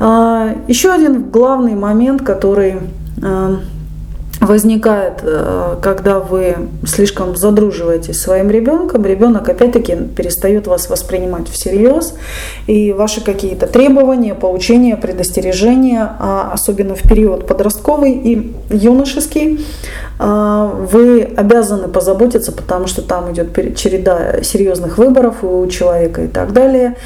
А, 0.00 0.54
еще 0.68 0.92
один 0.92 1.30
главный 1.30 1.74
момент, 1.74 2.22
который 2.22 2.76
а, 3.22 3.58
возникает, 4.40 5.20
э, 5.22 5.76
когда 5.80 6.18
вы 6.18 6.56
слишком 6.84 7.36
задруживаетесь 7.36 8.20
своим 8.20 8.50
ребенком, 8.50 9.04
ребенок 9.04 9.48
опять-таки 9.48 9.96
перестает 10.16 10.66
вас 10.66 10.90
воспринимать 10.90 11.48
всерьез, 11.48 12.14
и 12.66 12.92
ваши 12.92 13.22
какие-то 13.22 13.66
требования, 13.66 14.34
поучения, 14.34 14.96
предостережения, 14.96 16.16
а 16.18 16.50
особенно 16.52 16.94
в 16.94 17.02
период 17.02 17.46
подростковый 17.46 18.12
и 18.12 18.52
юношеский, 18.70 19.64
э, 20.18 20.70
вы 20.90 21.22
обязаны 21.36 21.88
позаботиться, 21.88 22.52
потому 22.52 22.86
что 22.86 23.02
там 23.02 23.32
идет 23.32 23.54
череда 23.76 24.42
серьезных 24.42 24.98
выборов 24.98 25.44
у 25.44 25.66
человека 25.68 26.22
и 26.22 26.28
так 26.28 26.52
далее. 26.52 26.96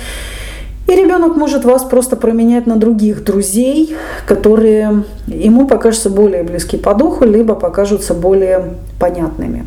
И 0.86 0.94
ребенок 0.94 1.36
может 1.36 1.64
вас 1.64 1.82
просто 1.82 2.16
променять 2.16 2.66
на 2.66 2.76
других 2.76 3.24
друзей, 3.24 3.96
которые 4.26 5.04
ему 5.26 5.66
покажутся 5.66 6.10
более 6.10 6.44
близки 6.44 6.76
по 6.76 6.94
духу, 6.94 7.24
либо 7.24 7.54
покажутся 7.54 8.14
более 8.14 8.74
понятными 9.00 9.66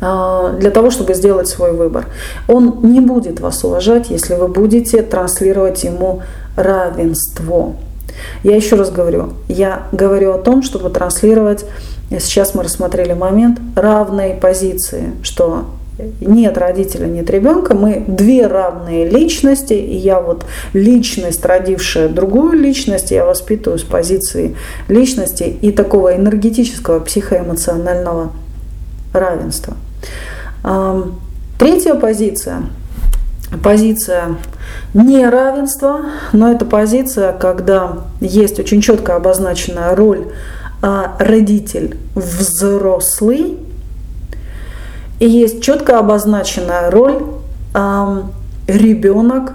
а, 0.00 0.52
для 0.52 0.70
того, 0.70 0.90
чтобы 0.90 1.14
сделать 1.14 1.48
свой 1.48 1.72
выбор. 1.72 2.06
Он 2.48 2.78
не 2.82 3.00
будет 3.00 3.40
вас 3.40 3.62
уважать, 3.64 4.08
если 4.08 4.34
вы 4.34 4.48
будете 4.48 5.02
транслировать 5.02 5.84
ему 5.84 6.22
равенство. 6.56 7.74
Я 8.42 8.56
еще 8.56 8.76
раз 8.76 8.90
говорю, 8.90 9.34
я 9.48 9.86
говорю 9.92 10.32
о 10.32 10.38
том, 10.38 10.62
чтобы 10.62 10.88
транслировать, 10.88 11.66
сейчас 12.10 12.54
мы 12.54 12.62
рассмотрели 12.62 13.12
момент 13.12 13.58
равной 13.74 14.30
позиции, 14.34 15.12
что 15.22 15.66
нет 16.20 16.58
родителя, 16.58 17.06
нет 17.06 17.30
ребенка, 17.30 17.74
мы 17.74 18.04
две 18.06 18.46
равные 18.46 19.08
личности, 19.08 19.72
и 19.72 19.96
я 19.96 20.20
вот 20.20 20.44
личность, 20.72 21.44
родившая 21.44 22.08
другую 22.08 22.52
личность, 22.52 23.10
я 23.10 23.24
воспитываю 23.24 23.78
с 23.78 23.82
позиции 23.82 24.56
личности 24.88 25.44
и 25.44 25.72
такого 25.72 26.14
энергетического 26.14 27.00
психоэмоционального 27.00 28.32
равенства. 29.12 29.74
Третья 31.58 31.94
позиция. 31.94 32.62
Позиция 33.62 34.36
неравенства, 34.92 36.00
но 36.32 36.50
это 36.50 36.64
позиция, 36.64 37.32
когда 37.32 37.98
есть 38.20 38.58
очень 38.58 38.80
четко 38.80 39.14
обозначенная 39.14 39.94
роль 39.94 40.26
а, 40.82 41.16
родитель 41.20 41.96
взрослый, 42.14 43.56
и 45.18 45.28
есть 45.28 45.62
четко 45.62 45.98
обозначенная 45.98 46.90
роль 46.90 47.22
э, 47.74 48.22
ребенок, 48.66 49.54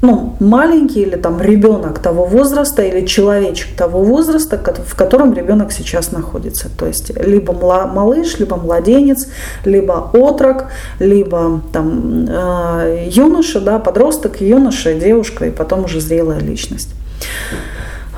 ну, 0.00 0.36
маленький 0.38 1.02
или 1.02 1.16
там 1.16 1.40
ребенок 1.40 1.98
того 1.98 2.24
возраста 2.24 2.82
или 2.82 3.04
человечек 3.04 3.76
того 3.76 4.02
возраста, 4.04 4.60
в 4.86 4.96
котором 4.96 5.34
ребенок 5.34 5.72
сейчас 5.72 6.12
находится. 6.12 6.68
То 6.76 6.86
есть 6.86 7.10
либо 7.20 7.52
малыш, 7.52 8.38
либо 8.38 8.56
младенец, 8.56 9.28
либо 9.64 10.10
отрок, 10.12 10.66
либо 11.00 11.62
там 11.72 12.26
э, 12.28 13.08
юноша, 13.10 13.60
да, 13.60 13.78
подросток, 13.78 14.40
юноша, 14.40 14.94
девушка 14.94 15.46
и 15.46 15.50
потом 15.50 15.84
уже 15.84 16.00
зрелая 16.00 16.40
личность. 16.40 16.90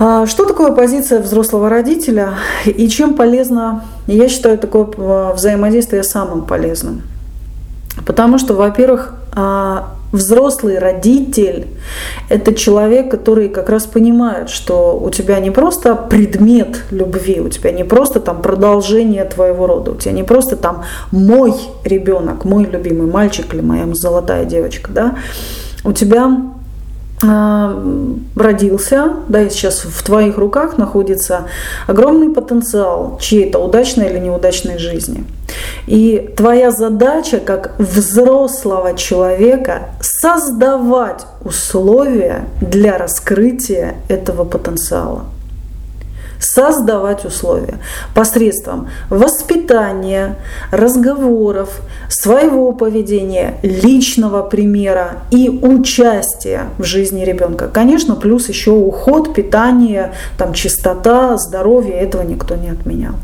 А, 0.02 0.26
что 0.26 0.46
такое 0.46 0.72
позиция 0.72 1.20
взрослого 1.20 1.68
родителя? 1.68 2.36
И 2.64 2.88
чем 2.88 3.14
полезно, 3.14 3.84
я 4.06 4.28
считаю 4.30 4.56
такое 4.56 4.88
а, 4.96 5.34
взаимодействие 5.34 6.02
самым 6.04 6.46
полезным? 6.46 7.02
Потому 8.06 8.38
что, 8.38 8.54
во-первых, 8.54 9.14
а, 9.34 9.90
взрослый 10.10 10.78
родитель– 10.78 11.66
это 12.30 12.54
человек, 12.54 13.10
который 13.10 13.50
как 13.50 13.68
раз 13.68 13.84
понимает, 13.84 14.48
что 14.48 14.98
у 14.98 15.10
тебя 15.10 15.38
не 15.38 15.50
просто 15.50 15.94
предмет 15.96 16.82
любви, 16.90 17.38
у 17.40 17.50
тебя 17.50 17.70
не 17.70 17.84
просто 17.84 18.20
там 18.20 18.40
продолжение 18.40 19.26
твоего 19.26 19.66
рода, 19.66 19.90
у 19.90 19.96
тебя 19.96 20.12
не 20.12 20.22
просто 20.22 20.56
там 20.56 20.84
мой 21.12 21.52
ребенок, 21.84 22.46
мой 22.46 22.64
любимый 22.64 23.06
мальчик 23.06 23.52
или 23.52 23.60
моя 23.60 23.86
золотая 23.92 24.46
девочка, 24.46 24.90
да, 24.90 25.16
у 25.84 25.92
тебя 25.92 26.38
родился, 27.22 29.12
да, 29.28 29.42
и 29.42 29.50
сейчас 29.50 29.84
в 29.84 30.02
твоих 30.02 30.38
руках 30.38 30.78
находится 30.78 31.48
огромный 31.86 32.30
потенциал 32.30 33.18
чьей-то 33.20 33.58
удачной 33.58 34.08
или 34.08 34.18
неудачной 34.18 34.78
жизни. 34.78 35.24
И 35.86 36.32
твоя 36.36 36.70
задача 36.70 37.38
как 37.38 37.74
взрослого 37.78 38.96
человека 38.96 39.90
создавать 40.00 41.26
условия 41.44 42.46
для 42.60 42.96
раскрытия 42.96 43.96
этого 44.08 44.44
потенциала 44.44 45.24
создавать 46.40 47.24
условия 47.24 47.78
посредством 48.14 48.88
воспитания, 49.10 50.36
разговоров, 50.72 51.82
своего 52.10 52.72
поведения, 52.72 53.54
личного 53.62 54.42
примера 54.42 55.22
и 55.30 55.48
участия 55.48 56.64
в 56.76 56.84
жизни 56.84 57.24
ребенка. 57.24 57.68
Конечно, 57.72 58.16
плюс 58.16 58.48
еще 58.48 58.72
уход, 58.72 59.32
питание, 59.32 60.12
там, 60.36 60.52
чистота, 60.52 61.36
здоровье, 61.36 61.94
этого 61.94 62.22
никто 62.22 62.56
не 62.56 62.68
отменял. 62.68 63.14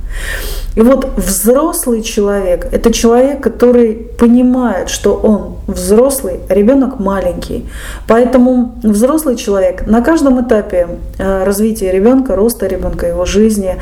И 0.77 0.83
вот 0.83 1.11
взрослый 1.16 2.03
человек– 2.03 2.68
это 2.72 2.92
человек, 2.92 3.42
который 3.42 3.94
понимает, 3.94 4.88
что 4.88 5.14
он 5.14 5.57
взрослый, 5.66 6.40
ребенок 6.49 7.01
маленький. 7.01 7.66
Поэтому 8.07 8.77
взрослый 8.85 9.35
человек 9.35 9.87
на 9.87 10.01
каждом 10.01 10.46
этапе 10.46 10.87
э, 11.18 11.44
развития 11.44 11.90
ребенка, 11.90 12.37
роста 12.37 12.66
ребенка, 12.66 13.07
его 13.09 13.25
жизни, 13.25 13.77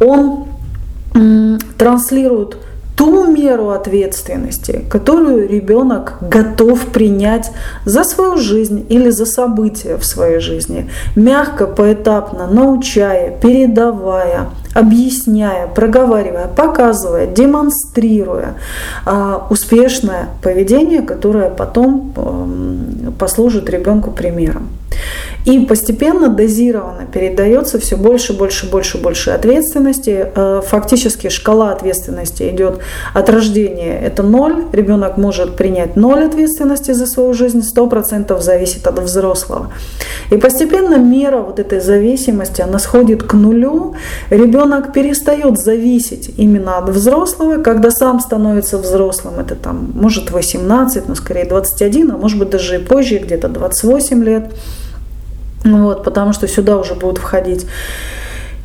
он 0.00 0.46
транслирует 1.78 2.58
ту 2.96 3.26
меру 3.26 3.70
ответственности, 3.70 4.84
которую 4.90 5.48
ребенок 5.48 6.14
готов 6.22 6.86
принять 6.86 7.50
за 7.84 8.04
свою 8.04 8.38
жизнь 8.38 8.86
или 8.88 9.10
за 9.10 9.26
события 9.26 9.98
в 9.98 10.04
своей 10.04 10.40
жизни, 10.40 10.90
мягко, 11.14 11.66
поэтапно, 11.66 12.46
научая, 12.46 13.38
передавая, 13.38 14.48
объясняя, 14.74 15.66
проговаривая, 15.66 16.48
показывая, 16.48 17.26
демонстрируя 17.26 18.54
а, 19.04 19.46
успешное 19.50 20.30
поведение, 20.42 21.02
которое 21.02 21.50
потом 21.50 22.12
эм, 22.16 23.14
послужит 23.18 23.68
ребенку 23.68 24.10
примером. 24.10 24.68
И 25.46 25.60
постепенно, 25.60 26.28
дозированно 26.28 27.06
передается 27.06 27.78
все 27.78 27.96
больше, 27.96 28.32
больше, 28.32 28.68
больше, 28.68 28.98
больше 28.98 29.30
ответственности. 29.30 30.26
Э, 30.34 30.60
фактически 30.66 31.28
шкала 31.28 31.70
ответственности 31.70 32.50
идет 32.50 32.80
от 33.14 33.30
рождения. 33.30 33.96
Это 34.00 34.24
ноль. 34.24 34.64
Ребенок 34.72 35.16
может 35.16 35.56
принять 35.56 35.94
ноль 35.94 36.24
ответственности 36.24 36.90
за 36.90 37.06
свою 37.06 37.32
жизнь. 37.32 37.62
Сто 37.62 37.86
процентов 37.86 38.42
зависит 38.42 38.88
от 38.88 38.98
взрослого. 38.98 39.70
И 40.32 40.36
постепенно 40.36 40.96
мера 40.96 41.38
вот 41.42 41.60
этой 41.60 41.78
зависимости, 41.78 42.60
она 42.60 42.80
сходит 42.80 43.22
к 43.22 43.34
нулю. 43.34 43.94
Ребенок 44.30 44.92
перестает 44.92 45.60
зависеть 45.60 46.34
именно 46.36 46.78
от 46.78 46.88
взрослого, 46.88 47.62
когда 47.62 47.92
сам 47.92 48.18
становится 48.18 48.78
взрослым. 48.78 49.34
Это 49.38 49.54
там 49.54 49.92
может 49.94 50.32
18, 50.32 51.06
но 51.06 51.14
скорее 51.14 51.44
21, 51.44 52.10
а 52.10 52.16
может 52.16 52.36
быть 52.36 52.50
даже 52.50 52.74
и 52.74 52.78
позже, 52.78 53.18
где-то 53.18 53.48
28 53.48 54.24
лет. 54.24 54.50
Вот, 55.66 56.04
потому 56.04 56.32
что 56.32 56.46
сюда 56.46 56.78
уже 56.78 56.94
будут 56.94 57.18
входить 57.18 57.66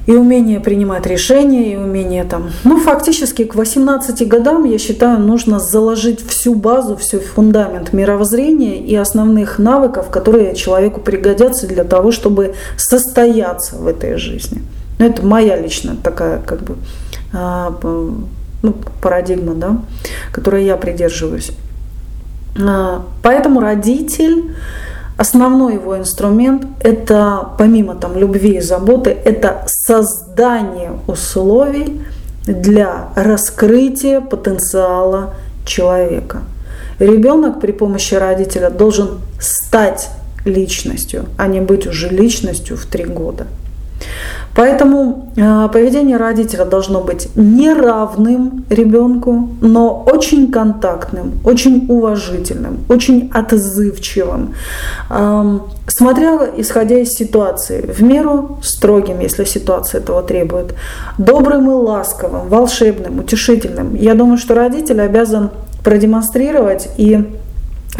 и 0.07 0.13
умение 0.13 0.59
принимать 0.59 1.05
решения, 1.05 1.73
и 1.73 1.75
умение 1.77 2.23
там... 2.23 2.49
Ну, 2.63 2.79
фактически 2.79 3.45
к 3.45 3.55
18 3.55 4.27
годам, 4.27 4.63
я 4.63 4.77
считаю, 4.79 5.19
нужно 5.19 5.59
заложить 5.59 6.25
всю 6.27 6.55
базу, 6.55 6.95
всю 6.95 7.19
фундамент 7.19 7.93
мировоззрения 7.93 8.77
и 8.77 8.95
основных 8.95 9.59
навыков, 9.59 10.09
которые 10.09 10.55
человеку 10.55 11.01
пригодятся 11.01 11.67
для 11.67 11.83
того, 11.83 12.11
чтобы 12.11 12.55
состояться 12.77 13.75
в 13.75 13.87
этой 13.87 14.17
жизни. 14.17 14.61
Ну, 14.97 15.05
это 15.05 15.25
моя 15.25 15.55
личная 15.55 15.95
такая 15.95 16.39
как 16.39 16.61
бы 16.61 16.75
а, 17.33 17.75
ну, 18.63 18.75
парадигма, 19.01 19.53
да, 19.53 19.77
которой 20.31 20.65
я 20.65 20.77
придерживаюсь. 20.77 21.51
А, 22.59 23.03
поэтому 23.21 23.59
родитель 23.59 24.55
Основной 25.21 25.75
его 25.75 25.99
инструмент– 25.99 26.65
это, 26.83 27.49
помимо 27.59 27.93
там, 27.93 28.17
любви 28.17 28.57
и 28.57 28.59
заботы, 28.59 29.15
это 29.23 29.61
создание 29.67 30.93
условий 31.05 32.01
для 32.47 33.09
раскрытия 33.15 34.19
потенциала 34.19 35.35
человека. 35.63 36.39
Ребенок 36.97 37.61
при 37.61 37.71
помощи 37.71 38.15
родителя 38.15 38.71
должен 38.71 39.19
стать 39.39 40.09
личностью, 40.43 41.25
а 41.37 41.45
не 41.45 41.61
быть 41.61 41.85
уже 41.85 42.09
личностью 42.09 42.75
в 42.75 42.87
три 42.87 43.03
года. 43.03 43.45
Поэтому 44.55 45.31
э, 45.35 45.69
поведение 45.71 46.17
родителя 46.17 46.65
должно 46.65 47.01
быть 47.01 47.29
неравным 47.35 48.65
ребенку, 48.69 49.49
но 49.61 50.03
очень 50.05 50.51
контактным, 50.51 51.33
очень 51.45 51.85
уважительным, 51.87 52.79
очень 52.89 53.31
отзывчивым, 53.33 54.53
эм, 55.09 55.61
смотря 55.87 56.49
исходя 56.57 56.99
из 56.99 57.13
ситуации, 57.13 57.81
в 57.81 58.01
меру 58.03 58.59
строгим, 58.61 59.19
если 59.19 59.45
ситуация 59.45 60.01
этого 60.01 60.21
требует, 60.21 60.75
добрым 61.17 61.71
и 61.71 61.73
ласковым, 61.73 62.49
волшебным, 62.49 63.19
утешительным. 63.19 63.95
Я 63.95 64.15
думаю, 64.15 64.37
что 64.37 64.53
родитель 64.53 65.01
обязан 65.01 65.51
продемонстрировать 65.83 66.89
и 66.97 67.25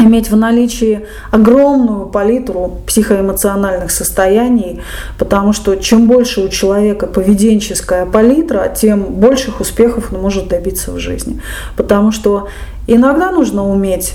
иметь 0.02 0.30
в 0.30 0.36
наличии 0.36 1.06
огромную 1.30 2.06
палитру 2.06 2.78
психоэмоциональных 2.86 3.90
состояний, 3.90 4.80
потому 5.18 5.52
что 5.52 5.76
чем 5.76 6.06
больше 6.06 6.42
у 6.42 6.48
человека 6.48 7.06
поведенческая 7.06 8.06
палитра, 8.06 8.72
тем 8.74 9.04
больших 9.04 9.60
успехов 9.60 10.12
он 10.12 10.20
может 10.20 10.48
добиться 10.48 10.92
в 10.92 10.98
жизни. 10.98 11.40
Потому 11.76 12.12
что 12.12 12.48
иногда 12.86 13.30
нужно 13.30 13.68
уметь 13.68 14.14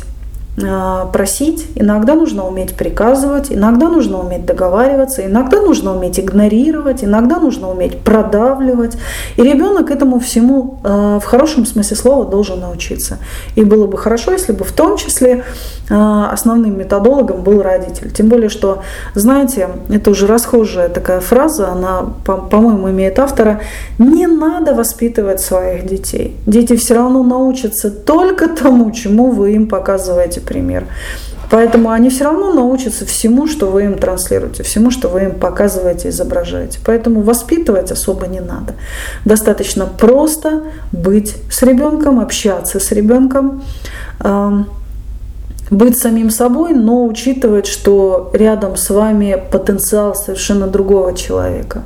просить, 1.13 1.67
иногда 1.75 2.15
нужно 2.15 2.47
уметь 2.47 2.75
приказывать, 2.75 3.51
иногда 3.51 3.89
нужно 3.89 4.19
уметь 4.19 4.45
договариваться, 4.45 5.23
иногда 5.23 5.61
нужно 5.61 5.95
уметь 5.95 6.19
игнорировать, 6.19 7.03
иногда 7.03 7.39
нужно 7.39 7.69
уметь 7.69 7.99
продавливать. 7.99 8.97
И 9.35 9.43
ребенок 9.43 9.91
этому 9.91 10.19
всему 10.19 10.79
а, 10.83 11.19
в 11.19 11.25
хорошем 11.25 11.65
смысле 11.65 11.95
слова 11.95 12.25
должен 12.25 12.59
научиться. 12.59 13.19
И 13.55 13.63
было 13.63 13.85
бы 13.85 13.97
хорошо, 13.97 14.31
если 14.31 14.51
бы 14.51 14.63
в 14.63 14.71
том 14.71 14.97
числе 14.97 15.43
а, 15.89 16.31
основным 16.31 16.77
методологом 16.77 17.43
был 17.43 17.61
родитель. 17.61 18.11
Тем 18.11 18.27
более, 18.27 18.49
что, 18.49 18.81
знаете, 19.13 19.69
это 19.89 20.09
уже 20.09 20.25
расхожая 20.25 20.89
такая 20.89 21.19
фраза, 21.19 21.69
она, 21.69 22.01
по-моему, 22.25 22.89
имеет 22.89 23.19
автора, 23.19 23.61
не 23.99 24.25
надо 24.25 24.73
воспитывать 24.73 25.39
своих 25.39 25.85
детей. 25.85 26.35
Дети 26.45 26.75
все 26.75 26.95
равно 26.95 27.21
научатся 27.21 27.91
только 27.91 28.47
тому, 28.47 28.91
чему 28.91 29.29
вы 29.29 29.53
им 29.53 29.67
показываете 29.67 30.41
пример. 30.47 30.85
Поэтому 31.49 31.89
они 31.89 32.09
все 32.09 32.25
равно 32.25 32.53
научатся 32.53 33.05
всему, 33.05 33.47
что 33.47 33.67
вы 33.67 33.83
им 33.83 33.97
транслируете, 33.97 34.63
всему, 34.63 34.91
что 34.91 35.07
вы 35.09 35.23
им 35.23 35.31
показываете, 35.31 36.09
изображаете. 36.09 36.79
Поэтому 36.85 37.21
воспитывать 37.21 37.91
особо 37.91 38.27
не 38.27 38.41
надо. 38.41 38.73
Достаточно 39.25 39.85
просто 39.85 40.63
быть 40.91 41.35
с 41.49 41.63
ребенком, 41.63 42.19
общаться 42.19 42.79
с 42.79 42.91
ребенком, 42.91 43.61
быть 45.69 45.97
самим 45.97 46.29
собой, 46.31 46.73
но 46.73 47.05
учитывать, 47.05 47.67
что 47.67 48.29
рядом 48.33 48.75
с 48.75 48.89
вами 48.89 49.41
потенциал 49.51 50.15
совершенно 50.15 50.67
другого 50.67 51.13
человека. 51.13 51.83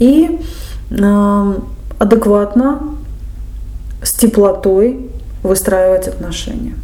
И 0.00 0.40
адекватно, 1.98 2.80
с 4.02 4.12
теплотой 4.12 5.10
выстраивать 5.42 6.08
отношения. 6.08 6.74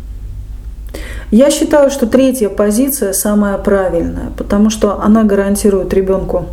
Я 1.34 1.50
считаю, 1.50 1.90
что 1.90 2.06
третья 2.06 2.48
позиция 2.48 3.12
самая 3.12 3.58
правильная, 3.58 4.30
потому 4.36 4.70
что 4.70 5.02
она 5.02 5.24
гарантирует 5.24 5.92
ребенку 5.92 6.46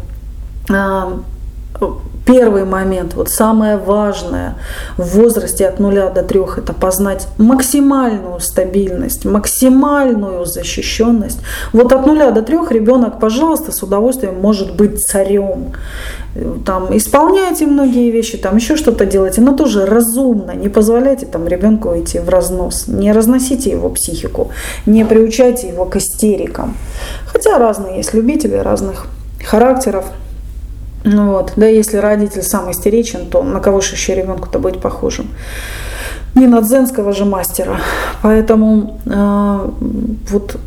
а, 0.72 1.20
первый 2.26 2.66
момент, 2.66 3.14
вот 3.14 3.30
самое 3.30 3.78
важное 3.78 4.56
в 4.98 5.18
возрасте 5.18 5.68
от 5.68 5.80
0 5.80 6.12
до 6.14 6.24
3– 6.24 6.40
это 6.58 6.74
познать 6.74 7.28
максимальную 7.38 8.40
стабильность, 8.40 9.26
максимальную 9.26 10.46
защищенность. 10.46 11.40
Вот 11.74 11.92
от 11.94 12.06
0 12.06 12.32
до 12.32 12.42
3 12.42 12.58
ребенок, 12.70 13.20
пожалуйста, 13.20 13.72
с 13.72 13.84
удовольствием 13.84 14.40
может 14.40 14.76
быть 14.76 15.00
царем. 15.04 15.74
Там, 16.66 16.96
исполняйте 16.96 17.66
многие 17.66 18.10
вещи, 18.12 18.38
там 18.38 18.56
еще 18.56 18.78
что-то 18.78 19.06
делайте, 19.06 19.42
но 19.42 19.54
тоже 19.54 19.86
разумно. 19.86 20.52
Не 20.52 20.70
позволяйте 20.70 21.26
там 21.26 21.48
ребенку 21.48 21.90
идти 21.98 22.20
в 22.20 22.30
разнос. 22.30 22.88
Не 22.88 23.12
разносите 23.12 23.72
его 23.72 23.90
психику, 23.90 24.52
не 24.86 25.04
приучайте 25.04 25.68
его 25.68 25.86
к 25.86 25.98
истерикам. 25.98 26.78
Хотя 27.26 27.58
разные 27.58 27.98
есть 27.98 28.14
любители 28.14 28.56
разных 28.56 29.08
характеров, 29.44 30.06
ну 31.04 31.32
вот, 31.32 31.54
да, 31.56 31.68
если 31.68 31.98
родитель 31.98 32.44
сам 32.44 32.70
истеричен, 32.72 33.28
то 33.30 33.44
на 33.44 33.60
кого 33.60 33.82
же 33.82 33.94
еще 33.94 34.16
ребенку-то 34.16 34.60
быть 34.60 34.80
похожим? 34.80 35.30
Не 36.36 36.48
на 36.48 36.62
дзенского 36.62 37.12
же 37.12 37.26
мастера. 37.26 37.78
Поэтому 38.22 39.00
э, 39.06 39.70
вот 40.30 40.58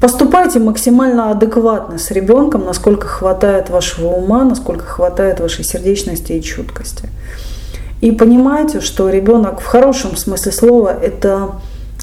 поступайте 0.00 0.58
максимально 0.58 1.30
адекватно 1.30 1.98
с 1.98 2.10
ребенком, 2.10 2.64
насколько 2.64 3.06
хватает 3.06 3.70
вашего 3.70 4.08
ума, 4.08 4.44
насколько 4.44 4.84
хватает 4.84 5.40
вашей 5.40 5.64
сердечности 5.64 6.32
и 6.32 6.42
чуткости. 6.42 7.08
И 8.00 8.10
понимайте, 8.10 8.80
что 8.80 9.08
ребенок 9.08 9.60
в 9.60 9.64
хорошем 9.64 10.16
смысле 10.16 10.52
слова 10.52 10.90
это 10.90 11.52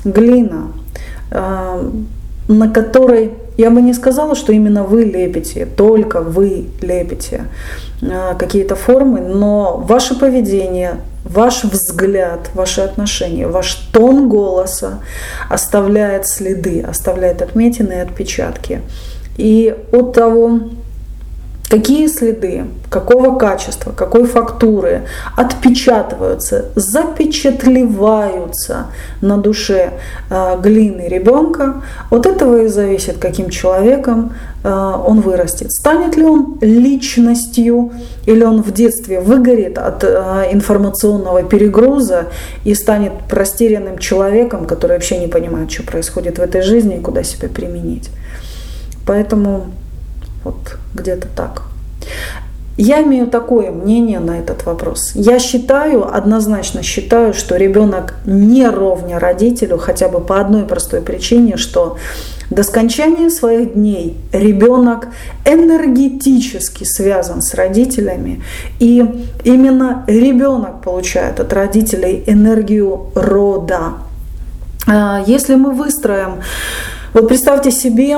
глина, 0.04 0.72
э, 1.30 1.90
на 2.48 2.70
которой 2.70 3.34
я 3.58 3.70
бы 3.70 3.82
не 3.82 3.94
сказала, 3.94 4.36
что 4.36 4.52
именно 4.52 4.84
вы 4.84 5.04
лепите, 5.04 5.66
только 5.66 6.22
вы 6.22 6.66
лепите 6.82 7.46
э, 8.02 8.34
какие-то 8.38 8.76
формы, 8.76 9.22
но 9.22 9.78
ваше 9.78 10.18
поведение, 10.18 10.98
ваш 11.24 11.64
взгляд, 11.64 12.50
ваши 12.54 12.82
отношения, 12.82 13.48
ваш 13.48 13.76
тон 13.92 14.30
голоса 14.30 15.00
оставляет 15.50 16.28
следы, 16.28 16.82
оставляет 16.82 17.42
отметины 17.42 17.94
и 17.94 17.98
отпечатки. 17.98 18.82
И 19.38 19.76
от 19.92 20.14
того, 20.14 20.60
какие 21.74 22.06
следы, 22.06 22.66
какого 22.92 23.40
качества, 23.40 23.94
какой 23.94 24.28
фактуры 24.28 25.08
отпечатываются, 25.36 26.66
запечатлеваются 26.76 28.92
на 29.22 29.40
душе 29.40 29.94
э, 30.30 30.60
глины 30.62 31.08
ребенка, 31.08 31.82
от 32.12 32.28
этого 32.28 32.62
и 32.62 32.68
зависит, 32.68 33.18
каким 33.18 33.50
человеком 33.50 34.36
э, 34.64 34.70
он 34.70 35.22
вырастет. 35.22 35.72
Станет 35.72 36.16
ли 36.16 36.24
он 36.24 36.60
личностью, 36.62 37.92
или 38.28 38.44
он 38.44 38.62
в 38.62 38.72
детстве 38.72 39.20
выгорит 39.20 39.80
от 39.80 40.04
э, 40.04 40.50
информационного 40.52 41.42
перегруза 41.42 42.28
и 42.66 42.76
станет 42.76 43.14
растерянным 43.32 43.98
человеком, 43.98 44.68
который 44.68 44.92
вообще 44.92 45.18
не 45.18 45.28
понимает, 45.28 45.72
что 45.72 45.82
происходит 45.82 46.38
в 46.38 46.42
этой 46.44 46.62
жизни 46.62 46.98
и 46.98 47.02
куда 47.02 47.24
себя 47.24 47.50
применить. 47.50 48.12
Поэтому 49.08 49.72
вот 50.44 50.78
где-то 50.94 51.28
так. 51.36 51.64
Я 52.76 53.04
имею 53.04 53.28
такое 53.28 53.70
мнение 53.70 54.20
на 54.20 54.40
этот 54.40 54.66
вопрос. 54.66 55.12
Я 55.14 55.38
считаю, 55.38 56.12
однозначно 56.12 56.82
считаю, 56.82 57.36
что 57.36 57.56
ребенок 57.56 58.16
не 58.26 58.68
ровня 58.68 59.20
родителю, 59.20 59.78
хотя 59.78 60.10
бы 60.10 60.20
по 60.20 60.42
одной 60.42 60.64
простой 60.64 61.02
причине, 61.02 61.58
что 61.58 61.98
до 62.50 62.64
скончания 62.64 63.30
своих 63.30 63.76
дней 63.76 64.18
ребенок 64.32 65.08
энергетически 65.46 66.84
связан 66.84 67.44
с 67.44 67.54
родителями, 67.54 68.42
и 68.80 69.06
именно 69.44 70.04
ребенок 70.08 70.82
получает 70.82 71.40
от 71.40 71.54
родителей 71.54 72.24
энергию 72.26 73.12
рода. 73.14 73.94
А, 74.88 75.24
если 75.28 75.54
мы 75.56 75.74
выстроим 75.74 76.42
вот 77.14 77.28
представьте 77.28 77.72
себе 77.72 78.18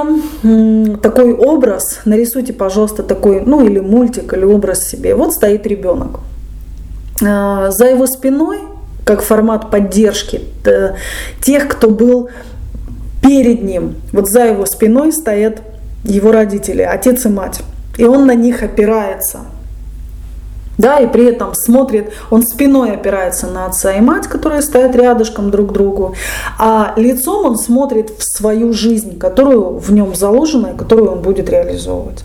такой 1.01 1.33
образ, 1.33 1.99
нарисуйте, 2.05 2.53
пожалуйста, 2.53 3.03
такой, 3.03 3.41
ну 3.41 3.65
или 3.65 3.79
мультик, 3.79 4.33
или 4.33 4.43
образ 4.43 4.87
себе. 4.87 5.15
Вот 5.15 5.33
стоит 5.33 5.67
ребенок. 5.67 6.19
А, 7.21 7.71
за 7.71 7.85
его 7.85 8.07
спиной, 8.07 8.59
как 9.03 9.21
формат 9.21 9.69
поддержки 9.69 10.41
тех, 11.41 11.67
кто 11.67 11.89
был 11.89 12.29
перед 13.21 13.63
ним, 13.63 13.95
вот 14.11 14.29
за 14.29 14.45
его 14.45 14.65
спиной 14.65 15.11
стоят 15.11 15.61
его 16.03 16.31
родители, 16.31 16.81
отец 16.81 17.25
и 17.25 17.29
мать. 17.29 17.61
И 17.97 18.05
он 18.05 18.25
на 18.25 18.35
них 18.35 18.63
опирается– 18.63 19.39
да, 20.77 20.99
и 20.99 21.07
при 21.07 21.25
этом 21.25 21.53
смотрит, 21.53 22.11
он 22.29 22.43
спиной 22.43 22.91
опирается 22.91 23.47
на 23.47 23.65
отца 23.65 23.93
и 23.93 24.01
мать, 24.01 24.27
которые 24.27 24.61
стоят 24.61 24.95
рядышком 24.95 25.49
друг 25.49 25.69
к 25.69 25.73
другу, 25.73 26.15
а 26.59 26.93
лицом 26.97 27.45
он 27.45 27.57
смотрит 27.57 28.09
в 28.17 28.23
свою 28.23 28.73
жизнь, 28.73 29.17
которую 29.17 29.77
в 29.77 29.91
нем 29.91 30.15
заложена 30.15 30.67
и 30.67 30.77
которую 30.77 31.11
он 31.11 31.21
будет 31.21 31.49
реализовывать. 31.49 32.23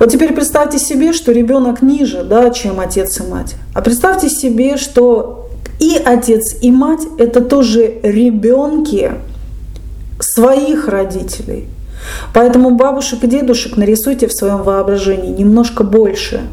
Вот 0.00 0.10
теперь 0.10 0.32
представьте 0.32 0.78
себе, 0.78 1.12
что 1.12 1.32
ребенок 1.32 1.82
ниже, 1.82 2.24
да, 2.24 2.50
чем 2.50 2.80
отец 2.80 3.20
и 3.20 3.24
мать. 3.24 3.54
А 3.74 3.82
представьте 3.82 4.28
себе, 4.28 4.76
что 4.76 5.48
и 5.78 6.00
отец, 6.02 6.56
и 6.62 6.70
мать– 6.70 7.02
это 7.18 7.40
тоже 7.40 8.00
ребенки 8.02 9.12
своих 10.20 10.88
родителей. 10.88 11.68
Поэтому 12.34 12.70
бабушек 12.70 13.22
и 13.22 13.26
дедушек 13.26 13.76
нарисуйте 13.76 14.26
в 14.26 14.32
своем 14.32 14.62
воображении 14.62 15.30
немножко 15.30 15.84
больше– 15.84 16.40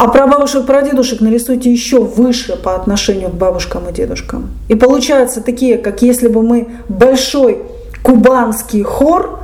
А 0.00 0.08
про 0.08 0.26
бабушек, 0.26 0.64
про 0.64 0.80
дедушек 0.80 1.20
нарисуйте 1.20 1.70
еще 1.70 2.00
выше 2.00 2.56
по 2.56 2.74
отношению 2.74 3.28
к 3.28 3.34
бабушкам 3.34 3.86
и 3.90 3.92
дедушкам. 3.92 4.48
И 4.68 4.74
получаются 4.74 5.42
такие, 5.42 5.76
как 5.76 6.00
если 6.00 6.28
бы 6.28 6.42
мы 6.42 6.68
большой 6.88 7.58
кубанский 8.02 8.82
хор 8.82 9.40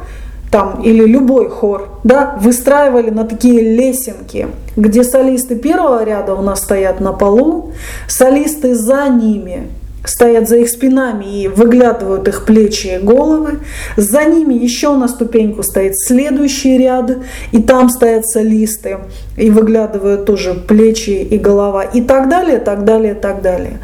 там, 0.50 0.80
или 0.82 1.04
любой 1.04 1.50
хор, 1.50 1.90
да, 2.04 2.38
выстраивали 2.40 3.10
на 3.10 3.24
такие 3.24 3.76
лесенки, 3.76 4.48
где 4.76 5.04
солисты 5.04 5.56
первого 5.56 6.02
ряда 6.02 6.32
у 6.32 6.40
нас 6.40 6.62
стоят 6.62 7.00
на 7.00 7.12
полу, 7.12 7.72
солисты 8.08 8.74
за 8.74 9.08
ними 9.10 9.68
стоят 10.06 10.48
за 10.48 10.56
их 10.56 10.68
спинами 10.68 11.42
и 11.42 11.48
выглядывают 11.48 12.28
их 12.28 12.44
плечи 12.44 12.86
и 12.86 12.98
головы. 12.98 13.60
За 13.96 14.24
ними 14.24 14.54
еще 14.54 14.96
на 14.96 15.08
ступеньку 15.08 15.62
стоит 15.62 15.98
следующий 15.98 16.78
ряд, 16.78 17.10
и 17.52 17.62
там 17.62 17.88
стоят 17.88 18.26
солисты 18.26 18.98
и 19.36 19.50
выглядывают 19.50 20.24
тоже 20.24 20.54
плечи 20.54 21.10
и 21.10 21.38
голова, 21.38 21.82
и 21.82 22.00
так 22.00 22.28
далее, 22.28 22.58
так 22.58 22.84
далее, 22.84 23.14
так 23.14 23.42
далее. 23.42 23.78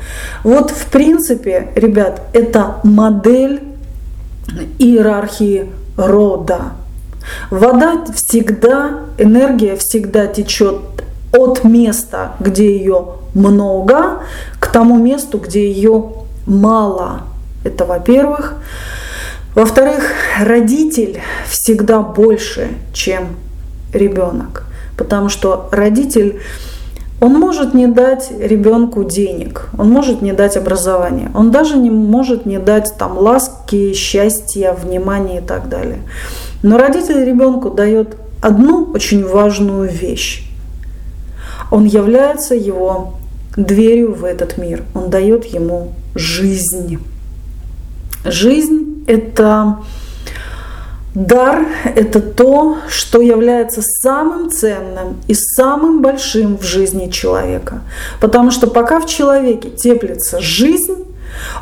Вот 0.44 0.70
в 0.70 0.86
принципе, 0.86 1.68
ребят, 1.74 2.22
это 2.32 2.76
модель 2.84 3.60
иерархии 4.78 5.66
рода. 5.96 6.72
Вода 7.50 8.04
всегда, 8.14 9.00
энергия 9.18 9.76
всегда 9.76 10.26
течет 10.26 10.80
от 11.32 11.64
места, 11.64 12.32
где 12.40 12.76
ее 12.76 13.14
много, 13.34 14.22
к 14.60 14.66
тому 14.68 14.98
месту, 14.98 15.38
где 15.38 15.70
ее 15.70 16.12
мало. 16.46 17.22
Это 17.64 17.84
во-первых. 17.84 18.54
Во-вторых, 19.54 20.12
родитель 20.40 21.20
всегда 21.48 22.00
больше, 22.00 22.68
чем 22.92 23.36
ребенок. 23.92 24.64
Потому 24.96 25.28
что 25.28 25.68
родитель, 25.72 26.40
он 27.20 27.34
может 27.34 27.74
не 27.74 27.86
дать 27.86 28.30
ребенку 28.38 29.04
денег, 29.04 29.68
он 29.78 29.90
может 29.90 30.22
не 30.22 30.32
дать 30.32 30.56
образование, 30.56 31.30
он 31.34 31.50
даже 31.50 31.76
не 31.76 31.90
может 31.90 32.46
не 32.46 32.58
дать 32.58 32.94
там 32.98 33.18
ласки, 33.18 33.92
счастья, 33.94 34.72
внимания 34.72 35.38
и 35.38 35.42
так 35.42 35.68
далее. 35.68 36.00
Но 36.62 36.78
родитель 36.78 37.24
ребенку 37.24 37.70
дает 37.70 38.16
одну 38.40 38.90
очень 38.92 39.26
важную 39.26 39.88
вещь. 39.88 40.48
Он 41.72 41.86
является 41.86 42.54
его 42.54 43.14
дверью 43.56 44.12
в 44.12 44.26
этот 44.26 44.58
мир. 44.58 44.82
Он 44.94 45.08
дает 45.08 45.46
ему 45.46 45.94
жизнь. 46.14 46.98
Жизнь– 48.26 49.02
это 49.06 49.78
дар, 51.14 51.66
это 51.96 52.20
то, 52.20 52.76
что 52.90 53.22
является 53.22 53.80
самым 53.80 54.50
ценным 54.50 55.16
и 55.28 55.32
самым 55.32 56.02
большим 56.02 56.58
в 56.58 56.62
жизни 56.62 57.10
человека. 57.10 57.80
Потому 58.20 58.50
что 58.50 58.66
пока 58.66 59.00
в 59.00 59.06
человеке 59.06 59.70
теплится 59.70 60.40
жизнь, 60.40 61.06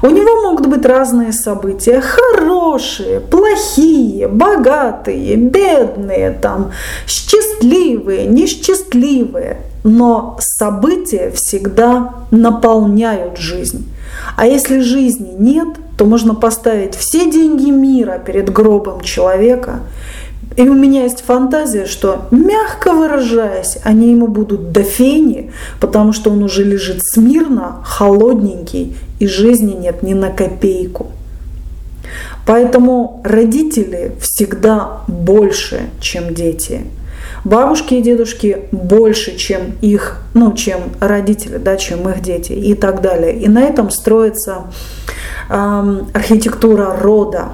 у 0.02 0.06
него 0.06 0.42
могут 0.42 0.66
быть 0.66 0.84
разные 0.84 1.32
события, 1.32 2.00
хорошие, 2.00 3.20
плохие, 3.20 4.28
богатые, 4.28 5.36
бедные, 5.36 6.30
там, 6.30 6.72
счастливые, 7.06 8.26
несчастливые. 8.26 9.58
Но 9.82 10.36
события 10.40 11.30
всегда 11.30 12.14
наполняют 12.30 13.38
жизнь. 13.38 13.90
А 14.36 14.46
если 14.46 14.80
жизни 14.80 15.34
нет, 15.38 15.68
то 15.96 16.04
можно 16.04 16.34
поставить 16.34 16.94
все 16.94 17.30
деньги 17.30 17.70
мира 17.70 18.22
перед 18.24 18.52
гробом 18.52 19.00
человека. 19.00 19.80
И 20.56 20.68
у 20.68 20.74
меня 20.74 21.04
есть 21.04 21.22
фантазия, 21.22 21.86
что, 21.86 22.26
мягко 22.30 22.92
выражаясь, 22.92 23.78
они 23.84 24.10
ему 24.10 24.26
будут 24.26 24.72
до 24.72 24.82
фени, 24.82 25.52
потому 25.80 26.12
что 26.12 26.30
он 26.30 26.42
уже 26.42 26.64
лежит 26.64 26.98
смирно, 27.02 27.80
холодненький, 27.84 28.96
и 29.20 29.26
жизни 29.26 29.74
нет 29.74 30.02
ни 30.02 30.12
на 30.12 30.30
копейку. 30.30 31.12
Поэтому 32.46 33.20
родители 33.24 34.12
всегда 34.20 35.02
больше, 35.06 35.90
чем 36.00 36.34
дети. 36.34 36.82
Бабушки 37.44 37.94
и 37.94 38.02
дедушки 38.02 38.64
больше, 38.72 39.36
чем 39.36 39.72
их, 39.80 40.18
ну, 40.34 40.52
чем 40.52 40.80
родители, 41.00 41.58
да, 41.58 41.76
чем 41.76 42.08
их 42.08 42.20
дети 42.22 42.52
и 42.52 42.74
так 42.74 43.00
далее. 43.02 43.38
И 43.38 43.48
на 43.48 43.62
этом 43.62 43.90
строится 43.90 44.64
э, 45.48 46.00
архитектура 46.12 46.96
рода. 47.00 47.50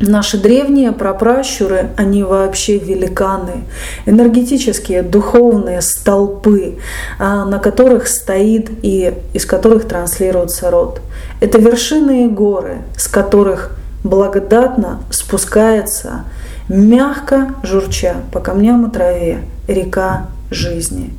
Наши 0.00 0.38
древние 0.38 0.92
прапращуры, 0.92 1.90
они 1.96 2.22
вообще 2.22 2.78
великаны, 2.78 3.64
энергетические, 4.06 5.02
духовные 5.02 5.82
столпы, 5.82 6.78
а, 7.18 7.44
на 7.44 7.58
которых 7.58 8.06
стоит 8.06 8.70
и 8.82 9.12
из 9.34 9.44
которых 9.44 9.88
транслируется 9.88 10.70
род. 10.70 11.00
Это 11.40 11.58
вершины 11.58 12.26
и 12.26 12.28
горы, 12.28 12.78
с 12.96 13.08
которых 13.08 13.76
благодатно 14.04 15.00
спускается 15.10 16.24
мягко 16.68 17.54
журча 17.64 18.16
по 18.32 18.38
камням 18.38 18.86
и 18.86 18.92
траве 18.92 19.40
река 19.66 20.28
жизни. 20.50 21.12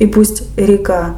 И 0.00 0.06
пусть 0.06 0.42
река 0.56 1.14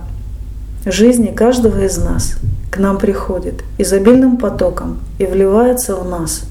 жизни 0.85 1.29
каждого 1.29 1.83
из 1.83 1.97
нас 1.97 2.37
к 2.71 2.77
нам 2.77 2.99
приходит 2.99 3.65
изобильным 3.79 4.37
потоком 4.37 4.99
и 5.19 5.25
вливается 5.25 5.97
в 5.97 6.07
нас. 6.07 6.48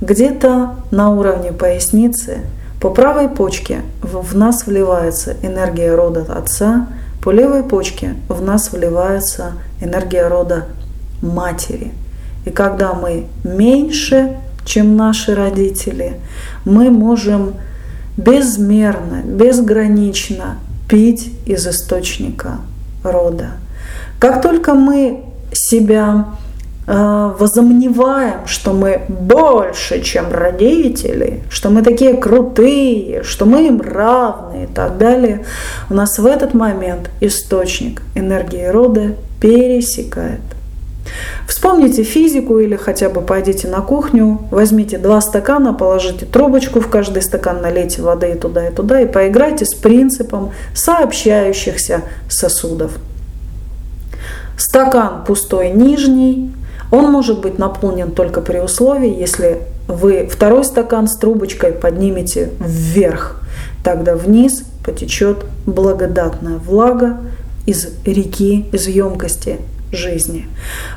Где-то 0.00 0.76
на 0.90 1.10
уровне 1.10 1.52
поясницы 1.52 2.40
по 2.80 2.90
правой 2.90 3.28
почке 3.28 3.82
в 4.00 4.34
нас 4.34 4.66
вливается 4.66 5.36
энергия 5.42 5.94
рода 5.94 6.26
Отца, 6.28 6.88
по 7.22 7.30
левой 7.30 7.62
почке 7.62 8.14
в 8.28 8.40
нас 8.40 8.72
вливается 8.72 9.52
энергия 9.80 10.26
рода 10.28 10.66
Матери. 11.20 11.92
И 12.46 12.50
когда 12.50 12.94
мы 12.94 13.26
меньше 13.44 14.36
чем 14.64 14.96
наши 14.96 15.34
родители, 15.34 16.20
мы 16.64 16.90
можем 16.90 17.54
безмерно, 18.16 19.22
безгранично 19.24 20.58
пить 20.88 21.32
из 21.46 21.66
источника 21.66 22.58
рода. 23.02 23.52
Как 24.18 24.42
только 24.42 24.74
мы 24.74 25.24
себя 25.52 26.26
возомневаем, 26.92 28.46
что 28.46 28.72
мы 28.72 29.02
больше, 29.08 30.02
чем 30.02 30.32
родители, 30.32 31.42
что 31.48 31.70
мы 31.70 31.82
такие 31.82 32.14
крутые, 32.14 33.22
что 33.22 33.46
мы 33.46 33.68
им 33.68 33.80
равны 33.80 34.64
и 34.64 34.66
так 34.66 34.98
далее, 34.98 35.44
у 35.88 35.94
нас 35.94 36.18
в 36.18 36.26
этот 36.26 36.52
момент 36.52 37.10
источник 37.20 38.02
энергии 38.14 38.66
рода 38.66 39.14
пересекает 39.40 40.40
Вспомните 41.48 42.04
физику 42.04 42.58
или 42.58 42.76
хотя 42.76 43.08
бы 43.08 43.20
пойдите 43.20 43.68
на 43.68 43.80
кухню, 43.80 44.40
возьмите 44.50 44.98
два 44.98 45.20
стакана, 45.20 45.74
положите 45.74 46.26
трубочку 46.26 46.80
в 46.80 46.88
каждый 46.88 47.22
стакан, 47.22 47.60
налейте 47.60 48.02
воды 48.02 48.32
и 48.32 48.38
туда, 48.38 48.68
и 48.68 48.72
туда, 48.72 49.00
и 49.00 49.06
поиграйте 49.06 49.64
с 49.64 49.74
принципом 49.74 50.52
сообщающихся 50.74 52.02
сосудов. 52.28 52.92
Стакан 54.56 55.24
пустой 55.24 55.70
нижний, 55.70 56.52
он 56.90 57.10
может 57.10 57.40
быть 57.40 57.58
наполнен 57.58 58.10
только 58.10 58.40
при 58.40 58.58
условии, 58.58 59.18
если 59.18 59.62
вы 59.86 60.28
второй 60.30 60.64
стакан 60.64 61.08
с 61.08 61.16
трубочкой 61.16 61.72
поднимете 61.72 62.50
вверх. 62.60 63.42
Тогда 63.84 64.14
вниз 64.14 64.64
потечет 64.84 65.44
благодатная 65.66 66.58
влага 66.58 67.18
из 67.66 67.88
реки, 68.04 68.66
из 68.72 68.86
емкости 68.88 69.58
жизни. 69.92 70.48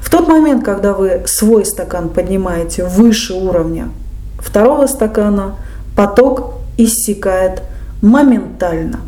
В 0.01 0.09
тот 0.09 0.27
момент, 0.27 0.63
когда 0.63 0.93
вы 0.93 1.23
свой 1.25 1.65
стакан 1.65 2.09
поднимаете 2.09 2.85
выше 2.85 3.33
уровня 3.33 3.89
второго 4.39 4.87
стакана, 4.87 5.55
поток 5.95 6.55
иссякает 6.77 7.61
моментально. 8.01 8.99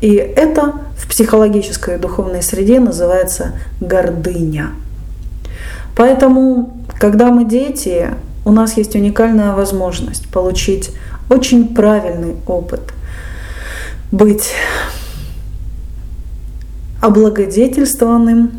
И 0.00 0.14
это 0.14 0.72
в 0.96 1.08
психологической 1.08 1.96
и 1.96 1.98
духовной 1.98 2.42
среде 2.42 2.80
называется 2.80 3.52
гордыня. 3.80 4.70
Поэтому, 5.96 6.76
когда 6.98 7.30
мы 7.30 7.44
дети, 7.44 8.10
у 8.44 8.52
нас 8.52 8.76
есть 8.76 8.94
уникальная 8.94 9.52
возможность 9.52 10.28
получить 10.28 10.90
очень 11.28 11.74
правильный 11.74 12.36
опыт, 12.46 12.80
быть 14.10 14.52
облагодетельствованным 17.00 18.50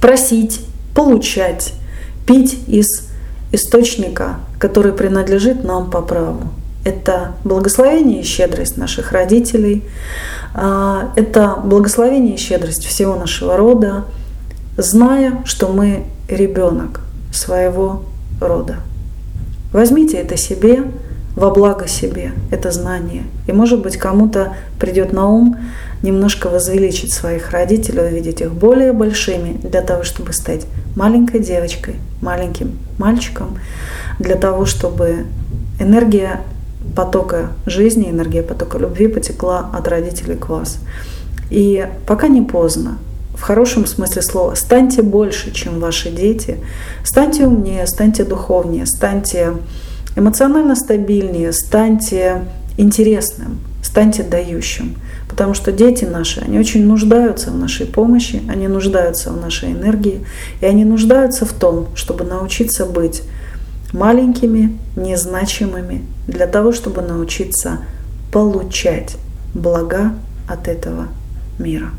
просить, 0.00 0.64
получать, 0.94 1.74
пить 2.26 2.58
из 2.66 3.08
источника, 3.52 4.36
который 4.58 4.92
принадлежит 4.92 5.64
нам 5.64 5.90
по 5.90 6.00
праву. 6.02 6.50
Это 6.84 7.32
благословение 7.44 8.22
и 8.22 8.24
щедрость 8.24 8.76
наших 8.76 9.12
родителей, 9.12 9.84
а, 10.54 11.12
это 11.16 11.56
благословение 11.62 12.34
и 12.34 12.38
щедрость 12.38 12.84
всего 12.84 13.16
нашего 13.16 13.56
рода, 13.56 14.04
зная, 14.76 15.42
что 15.44 15.68
мы 15.68 16.04
ребенок 16.32 17.00
своего 17.32 18.02
рода. 18.40 18.76
Возьмите 19.72 20.16
это 20.16 20.36
себе, 20.36 20.84
во 21.36 21.50
благо 21.50 21.86
себе 21.86 22.32
это 22.50 22.70
знание. 22.70 23.24
И 23.46 23.52
может 23.52 23.82
быть 23.82 23.96
кому-то 23.96 24.54
придет 24.78 25.12
на 25.12 25.28
ум 25.28 25.56
немножко 26.02 26.48
возвеличить 26.48 27.12
своих 27.12 27.50
родителей, 27.50 28.02
увидеть 28.02 28.40
их 28.40 28.52
более 28.52 28.92
большими 28.92 29.58
для 29.62 29.82
того, 29.82 30.02
чтобы 30.02 30.32
стать 30.32 30.66
маленькой 30.96 31.40
девочкой, 31.40 31.96
маленьким 32.20 32.78
мальчиком, 32.98 33.58
для 34.18 34.36
того, 34.36 34.64
чтобы 34.64 35.26
энергия 35.78 36.40
потока 36.96 37.52
жизни, 37.66 38.10
энергия 38.10 38.42
потока 38.42 38.78
любви 38.78 39.06
потекла 39.08 39.70
от 39.72 39.86
родителей 39.88 40.36
к 40.36 40.48
вас. 40.48 40.78
И 41.50 41.86
пока 42.06 42.28
не 42.28 42.42
поздно, 42.42 42.98
в 43.40 43.42
хорошем 43.42 43.86
смысле 43.86 44.20
слова, 44.20 44.54
станьте 44.54 45.00
больше, 45.00 45.50
чем 45.50 45.80
ваши 45.80 46.10
дети, 46.10 46.58
станьте 47.02 47.46
умнее, 47.46 47.86
станьте 47.86 48.22
духовнее, 48.24 48.84
станьте 48.84 49.54
эмоционально 50.14 50.76
стабильнее, 50.76 51.54
станьте 51.54 52.44
интересным, 52.76 53.60
станьте 53.82 54.24
дающим. 54.24 54.96
Потому 55.26 55.54
что 55.54 55.72
дети 55.72 56.04
наши, 56.04 56.40
они 56.40 56.58
очень 56.58 56.84
нуждаются 56.84 57.50
в 57.50 57.56
нашей 57.56 57.86
помощи, 57.86 58.42
они 58.46 58.68
нуждаются 58.68 59.30
в 59.30 59.40
нашей 59.40 59.72
энергии, 59.72 60.20
и 60.60 60.66
они 60.66 60.84
нуждаются 60.84 61.46
в 61.46 61.54
том, 61.54 61.88
чтобы 61.94 62.24
научиться 62.24 62.84
быть 62.84 63.22
маленькими, 63.94 64.78
незначимыми, 64.96 66.04
для 66.28 66.46
того, 66.46 66.72
чтобы 66.72 67.00
научиться 67.00 67.78
получать 68.32 69.16
блага 69.54 70.12
от 70.46 70.68
этого 70.68 71.08
мира. 71.58 71.90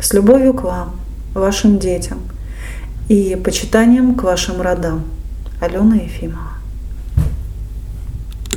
С 0.00 0.14
любовью 0.14 0.54
к 0.54 0.62
вам, 0.62 0.96
вашим 1.34 1.78
детям 1.78 2.20
и 3.08 3.36
почитанием 3.36 4.14
к 4.14 4.22
вашим 4.22 4.62
родам. 4.62 5.04
Алена 5.60 5.96
Ефимова. 5.96 6.49